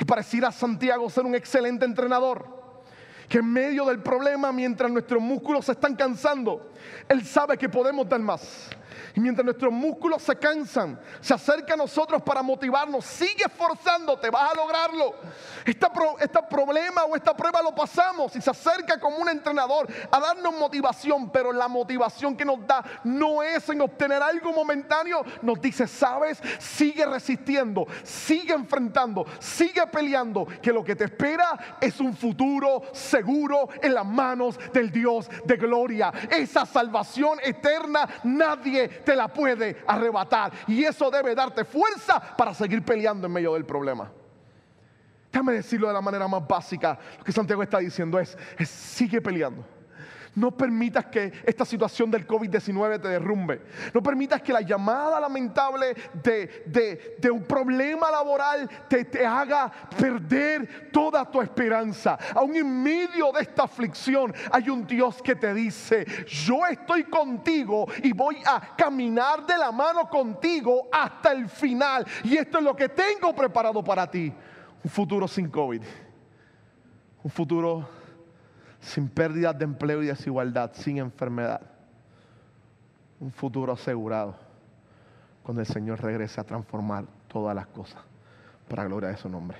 Y 0.00 0.04
pareciera 0.06 0.50
Santiago 0.50 1.10
ser 1.10 1.26
un 1.26 1.34
excelente 1.34 1.84
entrenador. 1.84 2.82
Que 3.28 3.38
en 3.38 3.52
medio 3.52 3.84
del 3.84 4.00
problema, 4.00 4.50
mientras 4.50 4.90
nuestros 4.90 5.20
músculos 5.20 5.66
se 5.66 5.72
están 5.72 5.94
cansando, 5.94 6.72
Él 7.06 7.22
sabe 7.22 7.58
que 7.58 7.68
podemos 7.68 8.08
dar 8.08 8.20
más. 8.20 8.70
Y 9.14 9.20
mientras 9.20 9.44
nuestros 9.44 9.72
músculos 9.72 10.22
se 10.22 10.36
cansan, 10.36 10.98
se 11.20 11.34
acerca 11.34 11.74
a 11.74 11.76
nosotros 11.76 12.22
para 12.22 12.42
motivarnos. 12.42 13.04
Sigue 13.04 13.44
esforzándote, 13.44 14.30
vas 14.30 14.52
a 14.52 14.56
lograrlo. 14.56 15.14
Este, 15.64 15.86
problema 16.48 17.04
o 17.04 17.16
esta 17.16 17.36
prueba 17.36 17.62
lo 17.62 17.74
pasamos 17.74 18.34
y 18.36 18.40
se 18.40 18.50
acerca 18.50 18.98
como 18.98 19.16
un 19.18 19.28
entrenador 19.28 19.88
a 20.10 20.20
darnos 20.20 20.54
motivación. 20.54 21.30
Pero 21.30 21.52
la 21.52 21.68
motivación 21.68 22.36
que 22.36 22.44
nos 22.44 22.66
da 22.66 22.84
no 23.04 23.42
es 23.42 23.68
en 23.68 23.80
obtener 23.80 24.22
algo 24.22 24.52
momentáneo. 24.52 25.24
Nos 25.42 25.60
dice, 25.60 25.86
sabes, 25.86 26.40
sigue 26.58 27.06
resistiendo, 27.06 27.86
sigue 28.02 28.52
enfrentando, 28.52 29.26
sigue 29.38 29.86
peleando. 29.86 30.46
Que 30.62 30.72
lo 30.72 30.84
que 30.84 30.96
te 30.96 31.04
espera 31.04 31.78
es 31.80 32.00
un 32.00 32.16
futuro 32.16 32.82
seguro 32.92 33.68
en 33.82 33.94
las 33.94 34.06
manos 34.06 34.58
del 34.72 34.90
Dios 34.90 35.28
de 35.44 35.56
gloria. 35.56 36.12
Esa 36.30 36.66
salvación 36.66 37.38
eterna 37.42 38.08
nadie 38.24 38.83
te 38.88 39.16
la 39.16 39.28
puede 39.28 39.82
arrebatar. 39.86 40.52
Y 40.66 40.84
eso 40.84 41.10
debe 41.10 41.34
darte 41.34 41.64
fuerza 41.64 42.20
para 42.36 42.54
seguir 42.54 42.82
peleando 42.82 43.26
en 43.26 43.32
medio 43.32 43.54
del 43.54 43.64
problema. 43.64 44.10
Déjame 45.32 45.54
decirlo 45.54 45.88
de 45.88 45.94
la 45.94 46.00
manera 46.00 46.28
más 46.28 46.46
básica. 46.46 46.96
Lo 47.18 47.24
que 47.24 47.32
Santiago 47.32 47.62
está 47.62 47.78
diciendo 47.78 48.20
es, 48.20 48.38
sigue 48.64 49.20
peleando. 49.20 49.64
No 50.34 50.50
permitas 50.50 51.06
que 51.06 51.32
esta 51.44 51.64
situación 51.64 52.10
del 52.10 52.26
COVID-19 52.26 53.00
te 53.00 53.08
derrumbe. 53.08 53.62
No 53.92 54.02
permitas 54.02 54.42
que 54.42 54.52
la 54.52 54.62
llamada 54.62 55.20
lamentable 55.20 55.94
de, 56.14 57.30
un 57.30 57.44
problema 57.44 58.10
laboral 58.10 58.68
te, 58.88 59.04
te, 59.04 59.24
haga 59.24 59.70
perder 59.96 60.90
toda 60.90 61.24
tu 61.30 61.40
esperanza. 61.40 62.18
Aún 62.34 62.56
en 62.56 62.82
medio 62.82 63.30
de 63.32 63.42
esta 63.42 63.64
aflicción 63.64 64.34
hay 64.50 64.68
un 64.68 64.86
Dios 64.86 65.22
que 65.22 65.36
te 65.36 65.54
dice, 65.54 66.04
yo 66.26 66.66
estoy 66.66 67.04
contigo 67.04 67.86
y 68.02 68.12
voy 68.12 68.38
a 68.44 68.74
caminar 68.76 69.46
de 69.46 69.56
la 69.56 69.70
mano 69.70 70.08
contigo 70.08 70.88
hasta 70.90 71.32
el 71.32 71.48
final. 71.48 72.04
Y 72.24 72.36
esto 72.36 72.58
es 72.58 72.64
lo 72.64 72.74
que 72.74 72.88
tengo 72.88 73.34
preparado 73.34 73.84
para 73.84 74.10
ti. 74.10 74.32
Un 74.82 74.90
futuro 74.90 75.28
sin 75.28 75.48
COVID. 75.48 75.82
Un 77.22 77.30
futuro 77.30 78.03
sin 78.84 79.08
pérdidas 79.08 79.58
de 79.58 79.64
empleo 79.64 80.02
y 80.02 80.06
desigualdad, 80.06 80.72
sin 80.74 80.98
enfermedad. 80.98 81.60
Un 83.18 83.32
futuro 83.32 83.72
asegurado 83.72 84.36
cuando 85.42 85.62
el 85.62 85.66
Señor 85.66 86.02
regrese 86.02 86.40
a 86.40 86.44
transformar 86.44 87.06
todas 87.28 87.54
las 87.54 87.66
cosas 87.68 88.02
para 88.68 88.84
gloria 88.84 89.08
de 89.08 89.16
su 89.16 89.28
nombre. 89.28 89.56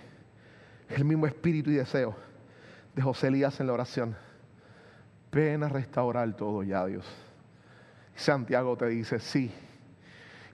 El 0.89 1.05
mismo 1.05 1.27
espíritu 1.27 1.71
y 1.71 1.75
deseo 1.75 2.15
de 2.95 3.03
José 3.03 3.29
Elías 3.29 3.59
en 3.61 3.67
la 3.67 3.73
oración. 3.73 4.15
Ven 5.33 5.63
a 5.63 5.69
restaurar 5.69 6.31
todo 6.35 6.63
ya, 6.63 6.85
Dios. 6.85 7.07
Santiago 8.15 8.77
te 8.77 8.87
dice, 8.87 9.19
sí, 9.19 9.53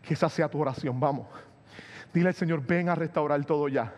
que 0.00 0.14
esa 0.14 0.28
sea 0.28 0.48
tu 0.48 0.60
oración, 0.60 0.98
vamos. 0.98 1.26
Dile 2.14 2.28
al 2.28 2.34
Señor, 2.34 2.64
ven 2.64 2.88
a 2.88 2.94
restaurar 2.94 3.44
todo 3.44 3.68
ya. 3.68 3.92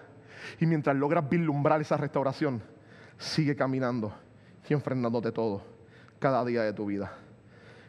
Y 0.59 0.67
mientras 0.67 0.97
logras 0.97 1.29
vislumbrar 1.29 1.81
esa 1.81 1.97
restauración, 1.97 2.63
sigue 3.19 3.55
caminando 3.55 4.13
y 4.69 4.73
enfrentándote 4.73 5.33
todo 5.33 5.63
cada 6.19 6.45
día 6.45 6.63
de 6.63 6.73
tu 6.73 6.87
vida. 6.87 7.13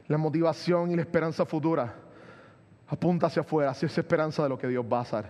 La 0.07 0.17
motivación 0.17 0.91
y 0.91 0.95
la 0.95 1.01
esperanza 1.01 1.45
futura 1.45 1.93
apunta 2.87 3.27
hacia 3.27 3.41
afuera, 3.41 3.71
hacia 3.71 3.85
esa 3.85 4.01
esperanza 4.01 4.43
de 4.43 4.49
lo 4.49 4.57
que 4.57 4.67
Dios 4.67 4.85
va 4.91 4.99
a 4.99 5.01
hacer. 5.01 5.25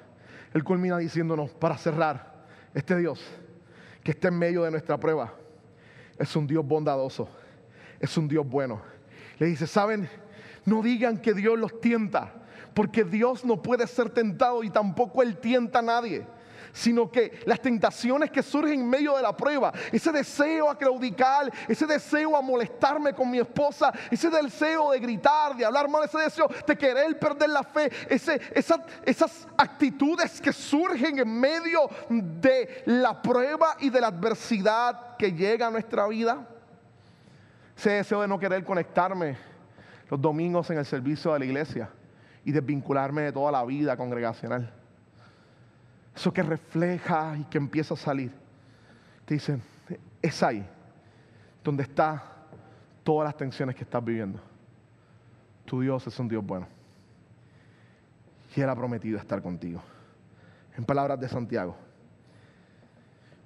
Él 0.53 0.63
culmina 0.63 0.97
diciéndonos, 0.97 1.51
para 1.51 1.77
cerrar, 1.77 2.33
este 2.73 2.95
Dios 2.97 3.21
que 4.03 4.11
está 4.11 4.29
en 4.29 4.37
medio 4.37 4.63
de 4.63 4.71
nuestra 4.71 4.99
prueba 4.99 5.33
es 6.17 6.35
un 6.35 6.47
Dios 6.47 6.65
bondadoso, 6.65 7.29
es 7.99 8.17
un 8.17 8.27
Dios 8.27 8.47
bueno. 8.47 8.81
Le 9.39 9.47
dice, 9.47 9.67
¿saben? 9.67 10.09
No 10.65 10.81
digan 10.81 11.17
que 11.17 11.33
Dios 11.33 11.57
los 11.57 11.79
tienta, 11.81 12.33
porque 12.73 13.03
Dios 13.03 13.45
no 13.45 13.61
puede 13.61 13.87
ser 13.87 14.09
tentado 14.09 14.63
y 14.63 14.69
tampoco 14.69 15.21
Él 15.21 15.37
tienta 15.37 15.79
a 15.79 15.83
nadie 15.83 16.25
sino 16.73 17.09
que 17.09 17.39
las 17.45 17.61
tentaciones 17.61 18.31
que 18.31 18.41
surgen 18.41 18.81
en 18.81 18.89
medio 18.89 19.15
de 19.15 19.21
la 19.21 19.37
prueba, 19.37 19.71
ese 19.91 20.11
deseo 20.11 20.69
a 20.69 20.77
claudicar, 20.77 21.53
ese 21.67 21.85
deseo 21.85 22.35
a 22.35 22.41
molestarme 22.41 23.13
con 23.13 23.29
mi 23.29 23.37
esposa, 23.37 23.93
ese 24.09 24.29
deseo 24.29 24.91
de 24.91 24.99
gritar, 24.99 25.55
de 25.55 25.63
hablar 25.63 25.87
mal, 25.87 26.03
ese 26.03 26.17
deseo 26.17 26.49
de 26.65 26.75
querer 26.75 27.17
perder 27.19 27.49
la 27.49 27.63
fe, 27.63 27.91
esas 28.09 29.47
actitudes 29.55 30.41
que 30.41 30.51
surgen 30.51 31.19
en 31.19 31.39
medio 31.39 31.87
de 32.09 32.81
la 32.87 33.21
prueba 33.21 33.77
y 33.79 33.91
de 33.91 34.01
la 34.01 34.07
adversidad 34.07 35.15
que 35.15 35.31
llega 35.31 35.67
a 35.67 35.71
nuestra 35.71 36.07
vida, 36.07 36.47
ese 37.77 37.91
deseo 37.91 38.21
de 38.21 38.27
no 38.27 38.39
querer 38.39 38.63
conectarme 38.63 39.37
los 40.09 40.19
domingos 40.19 40.69
en 40.71 40.79
el 40.79 40.85
servicio 40.85 41.33
de 41.33 41.39
la 41.39 41.45
iglesia 41.45 41.89
y 42.43 42.51
desvincularme 42.51 43.21
de 43.21 43.31
toda 43.31 43.51
la 43.51 43.63
vida 43.63 43.95
congregacional. 43.95 44.82
Eso 46.15 46.31
que 46.31 46.43
refleja 46.43 47.35
y 47.37 47.43
que 47.45 47.57
empieza 47.57 47.93
a 47.93 47.97
salir. 47.97 48.31
Te 49.25 49.35
dicen, 49.35 49.61
es 50.21 50.43
ahí 50.43 50.65
donde 51.63 51.83
está 51.83 52.23
todas 53.03 53.25
las 53.25 53.37
tensiones 53.37 53.75
que 53.75 53.83
estás 53.83 54.03
viviendo. 54.03 54.39
Tu 55.65 55.81
Dios 55.81 56.05
es 56.05 56.19
un 56.19 56.27
Dios 56.27 56.45
bueno. 56.45 56.67
Y 58.55 58.61
Él 58.61 58.69
ha 58.69 58.75
prometido 58.75 59.17
estar 59.17 59.41
contigo. 59.41 59.81
En 60.77 60.85
palabras 60.85 61.19
de 61.19 61.27
Santiago. 61.27 61.75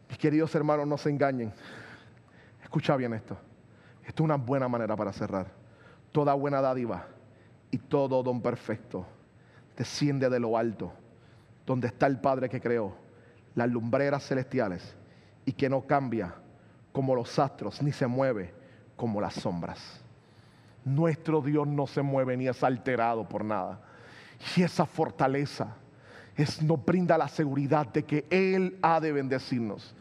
Mis 0.10 0.18
queridos 0.18 0.54
hermanos, 0.56 0.88
no 0.88 0.98
se 0.98 1.10
engañen. 1.10 1.54
Escucha 2.64 2.96
bien 2.96 3.14
esto. 3.14 3.38
Esto 4.06 4.24
es 4.24 4.26
una 4.26 4.36
buena 4.36 4.68
manera 4.68 4.96
para 4.96 5.14
cerrar. 5.14 5.48
Toda 6.12 6.34
buena 6.34 6.62
dádiva 6.62 7.08
y 7.72 7.78
todo 7.78 8.24
don 8.24 8.42
perfecto 8.42 9.06
desciende 9.78 10.30
de 10.30 10.40
lo 10.40 10.58
alto, 10.58 10.92
donde 11.68 11.88
está 11.88 12.08
el 12.08 12.20
Padre 12.20 12.50
que 12.50 12.62
creó 12.62 12.96
las 13.54 13.70
lumbreras 13.70 14.26
celestiales 14.26 14.96
y 15.46 15.52
que 15.52 15.70
no 15.70 15.86
cambia 15.86 16.34
como 16.94 17.14
los 17.14 17.38
astros, 17.38 17.82
ni 17.84 17.92
se 17.92 18.08
mueve 18.08 18.54
como 18.96 19.20
las 19.20 19.34
sombras. 19.36 20.02
Nuestro 20.86 21.42
Dios 21.42 21.68
no 21.68 21.86
se 21.86 22.02
mueve 22.02 22.38
ni 22.38 22.48
es 22.48 22.64
alterado 22.64 23.28
por 23.28 23.44
nada. 23.44 23.82
Y 24.56 24.64
esa 24.64 24.86
fortaleza 24.86 25.76
es, 26.38 26.62
nos 26.62 26.84
brinda 26.84 27.18
la 27.18 27.28
seguridad 27.28 27.88
de 27.88 28.04
que 28.04 28.26
Él 28.30 28.80
ha 28.82 29.02
de 29.02 29.12
bendecirnos. 29.12 29.94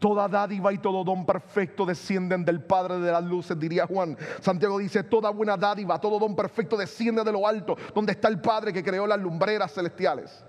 Toda 0.00 0.26
dádiva 0.26 0.72
y 0.72 0.78
todo 0.78 1.04
don 1.04 1.24
perfecto 1.24 1.86
descienden 1.86 2.44
del 2.44 2.60
Padre 2.60 2.98
de 2.98 3.12
las 3.12 3.22
luces, 3.22 3.56
diría 3.56 3.86
Juan. 3.86 4.18
Santiago 4.40 4.78
dice, 4.78 5.04
toda 5.04 5.30
buena 5.30 5.56
dádiva, 5.56 6.00
todo 6.00 6.18
don 6.18 6.34
perfecto 6.34 6.76
desciende 6.76 7.22
de 7.22 7.30
lo 7.30 7.46
alto, 7.46 7.76
donde 7.94 8.12
está 8.12 8.26
el 8.26 8.40
Padre 8.40 8.72
que 8.72 8.82
creó 8.82 9.06
las 9.06 9.20
lumbreras 9.20 9.72
celestiales. 9.72 10.44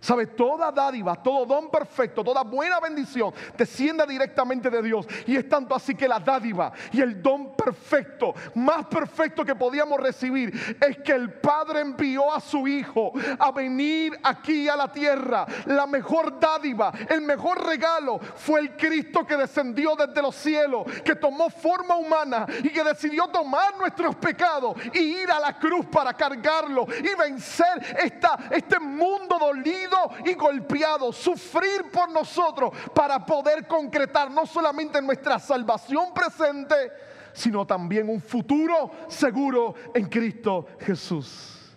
¿Sabe? 0.00 0.26
Toda 0.26 0.70
dádiva, 0.70 1.16
todo 1.16 1.46
don 1.46 1.70
perfecto, 1.70 2.22
toda 2.22 2.42
buena 2.42 2.80
bendición 2.80 3.32
desciende 3.56 4.06
directamente 4.06 4.70
de 4.70 4.82
Dios. 4.82 5.06
Y 5.26 5.36
es 5.36 5.48
tanto 5.48 5.74
así 5.74 5.94
que 5.94 6.08
la 6.08 6.20
dádiva 6.20 6.72
y 6.92 7.00
el 7.00 7.22
don 7.22 7.54
perfecto, 7.56 8.34
más 8.54 8.86
perfecto 8.86 9.44
que 9.44 9.54
podíamos 9.54 9.98
recibir, 10.00 10.76
es 10.80 10.98
que 10.98 11.12
el 11.12 11.32
Padre 11.32 11.80
envió 11.80 12.32
a 12.32 12.40
su 12.40 12.66
Hijo 12.66 13.12
a 13.38 13.50
venir 13.52 14.18
aquí 14.22 14.68
a 14.68 14.76
la 14.76 14.92
tierra. 14.92 15.46
La 15.66 15.86
mejor 15.86 16.38
dádiva, 16.38 16.92
el 17.08 17.22
mejor 17.22 17.64
regalo 17.64 18.18
fue 18.18 18.60
el 18.60 18.76
Cristo 18.76 19.26
que 19.26 19.36
descendió 19.36 19.96
desde 19.96 20.22
los 20.22 20.34
cielos, 20.34 20.84
que 21.04 21.14
tomó 21.14 21.48
forma 21.50 21.96
humana 21.96 22.46
y 22.62 22.68
que 22.70 22.84
decidió 22.84 23.28
tomar 23.28 23.76
nuestros 23.78 24.14
pecados 24.16 24.76
y 24.92 24.98
ir 24.98 25.30
a 25.30 25.40
la 25.40 25.58
cruz 25.58 25.86
para 25.86 26.12
cargarlo 26.12 26.86
y 26.98 27.18
vencer 27.18 27.96
esta, 28.02 28.38
este 28.50 28.78
mundo 28.78 29.38
dolido 29.38 29.85
y 30.24 30.34
golpeado, 30.34 31.12
sufrir 31.12 31.90
por 31.92 32.10
nosotros 32.10 32.72
para 32.94 33.24
poder 33.24 33.66
concretar 33.66 34.30
no 34.30 34.46
solamente 34.46 35.00
nuestra 35.00 35.38
salvación 35.38 36.12
presente, 36.14 36.92
sino 37.32 37.66
también 37.66 38.08
un 38.08 38.20
futuro 38.20 38.90
seguro 39.08 39.74
en 39.94 40.06
Cristo 40.06 40.66
Jesús. 40.80 41.74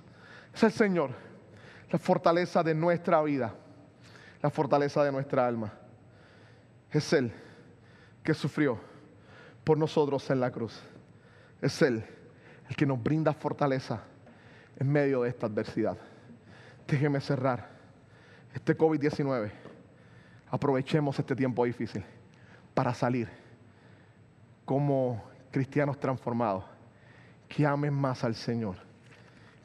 Es 0.54 0.64
el 0.64 0.72
Señor, 0.72 1.12
la 1.90 2.00
fortaleza 2.00 2.64
de 2.64 2.74
nuestra 2.74 3.22
vida, 3.22 3.54
la 4.42 4.50
fortaleza 4.50 5.04
de 5.04 5.12
nuestra 5.12 5.46
alma. 5.46 5.74
Es 6.92 7.12
Él 7.14 7.32
que 8.24 8.34
sufrió 8.34 8.80
por 9.64 9.78
nosotros 9.78 10.30
en 10.30 10.40
la 10.40 10.52
cruz. 10.52 10.80
Es 11.62 11.82
Él 11.82 12.04
el 12.68 12.76
que 12.76 12.86
nos 12.86 13.02
brinda 13.02 13.34
fortaleza 13.34 14.02
en 14.78 14.92
medio 14.92 15.24
de 15.24 15.30
esta 15.30 15.48
adversidad. 15.48 15.98
Déjeme 16.88 17.20
cerrar 17.20 17.79
este 18.54 18.78
COVID-19, 18.78 19.52
aprovechemos 20.50 21.18
este 21.20 21.36
tiempo 21.36 21.66
difícil 21.66 22.04
para 22.74 22.94
salir 22.94 23.30
como 24.66 25.24
cristianos 25.52 26.00
transformados, 26.00 26.64
que 27.48 27.66
amen 27.66 27.94
más 27.94 28.24
al 28.24 28.36
Señor, 28.36 28.76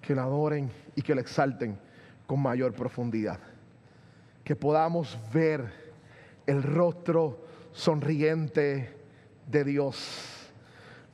que 0.01 0.15
lo 0.15 0.23
adoren 0.23 0.71
y 0.97 1.03
que 1.03 1.15
lo 1.15 1.21
exalten 1.21 1.79
con 2.27 2.41
mayor 2.41 2.73
profundidad, 2.73 3.39
que 4.43 4.57
podamos 4.57 5.19
ver 5.33 5.73
el 6.47 6.63
rostro 6.63 7.45
sonriente 7.73 8.97
de 9.47 9.65
Dios. 9.65 10.44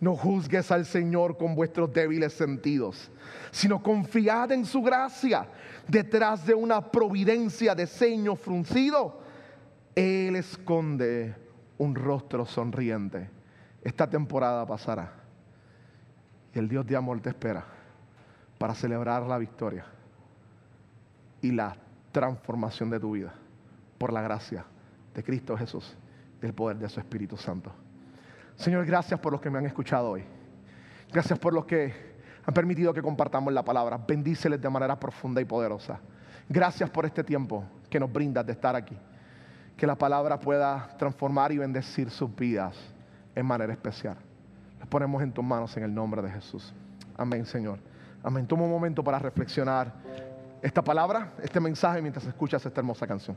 No 0.01 0.17
juzgues 0.17 0.71
al 0.71 0.87
Señor 0.87 1.37
con 1.37 1.55
vuestros 1.55 1.93
débiles 1.93 2.33
sentidos, 2.33 3.11
sino 3.51 3.83
confiad 3.83 4.51
en 4.53 4.65
su 4.65 4.81
gracia 4.83 5.47
detrás 5.87 6.47
de 6.47 6.55
una 6.55 6.91
providencia 6.91 7.75
de 7.75 7.87
ceño 7.87 8.35
fruncido, 8.35 9.21
Él 9.95 10.37
esconde 10.37 11.35
un 11.77 11.95
rostro 11.95 12.47
sonriente. 12.47 13.29
Esta 13.83 14.09
temporada 14.09 14.67
pasará 14.67 15.13
y 16.55 16.59
el 16.59 16.69
Dios 16.69 16.87
de 16.87 16.97
amor 16.97 17.21
te 17.21 17.29
espera 17.29 17.65
para 18.59 18.75
celebrar 18.75 19.23
la 19.23 19.39
victoria 19.39 19.85
y 21.41 21.53
la 21.53 21.77
transformación 22.13 22.91
de 22.91 23.01
tu 23.01 23.13
vida 23.13 23.35
por 23.99 24.13
la 24.13 24.23
gracia 24.23 24.65
de 25.15 25.23
Cristo 25.23 25.57
Jesús, 25.57 25.97
del 26.41 26.53
poder 26.53 26.79
de 26.79 26.89
su 26.89 27.01
Espíritu 27.01 27.37
Santo. 27.37 27.73
Señor, 28.57 28.85
gracias 28.85 29.19
por 29.21 29.33
los 29.33 29.41
que 29.41 29.51
me 29.51 29.59
han 29.59 29.67
escuchado 29.67 30.11
hoy. 30.11 30.25
Gracias 31.13 31.39
por 31.39 31.53
los 31.53 31.65
que 31.65 31.93
han 32.45 32.55
permitido 32.55 32.93
que 32.93 33.03
compartamos 33.03 33.53
la 33.53 33.65
palabra. 33.65 33.99
Bendíceles 33.99 34.61
de 34.61 34.69
manera 34.69 34.99
profunda 34.99 35.41
y 35.41 35.45
poderosa. 35.45 36.01
Gracias 36.49 36.91
por 36.91 37.07
este 37.07 37.25
tiempo 37.25 37.65
que 37.89 38.01
nos 38.01 38.13
brindas 38.13 38.47
de 38.47 38.53
estar 38.53 38.75
aquí. 38.77 38.97
Que 39.77 39.87
la 39.87 39.97
palabra 39.97 40.39
pueda 40.39 40.89
transformar 40.99 41.53
y 41.53 41.59
bendecir 41.59 42.11
sus 42.11 42.35
vidas 42.35 42.77
en 43.35 43.47
manera 43.47 43.73
especial. 43.73 44.17
Los 44.79 44.89
ponemos 44.89 45.23
en 45.23 45.33
tus 45.33 45.45
manos 45.45 45.77
en 45.77 45.85
el 45.85 45.95
nombre 45.95 46.23
de 46.23 46.31
Jesús. 46.31 46.73
Amén, 47.17 47.45
Señor. 47.47 47.79
Amén. 48.23 48.47
Toma 48.47 48.65
un 48.65 48.71
momento 48.71 49.03
para 49.03 49.19
reflexionar 49.19 49.93
esta 50.63 50.83
palabra, 50.83 51.33
este 51.43 51.59
mensaje 51.61 52.03
mientras 52.03 52.27
escuchas 52.27 52.65
esta 52.65 52.81
hermosa 52.81 53.07
canción. 53.07 53.37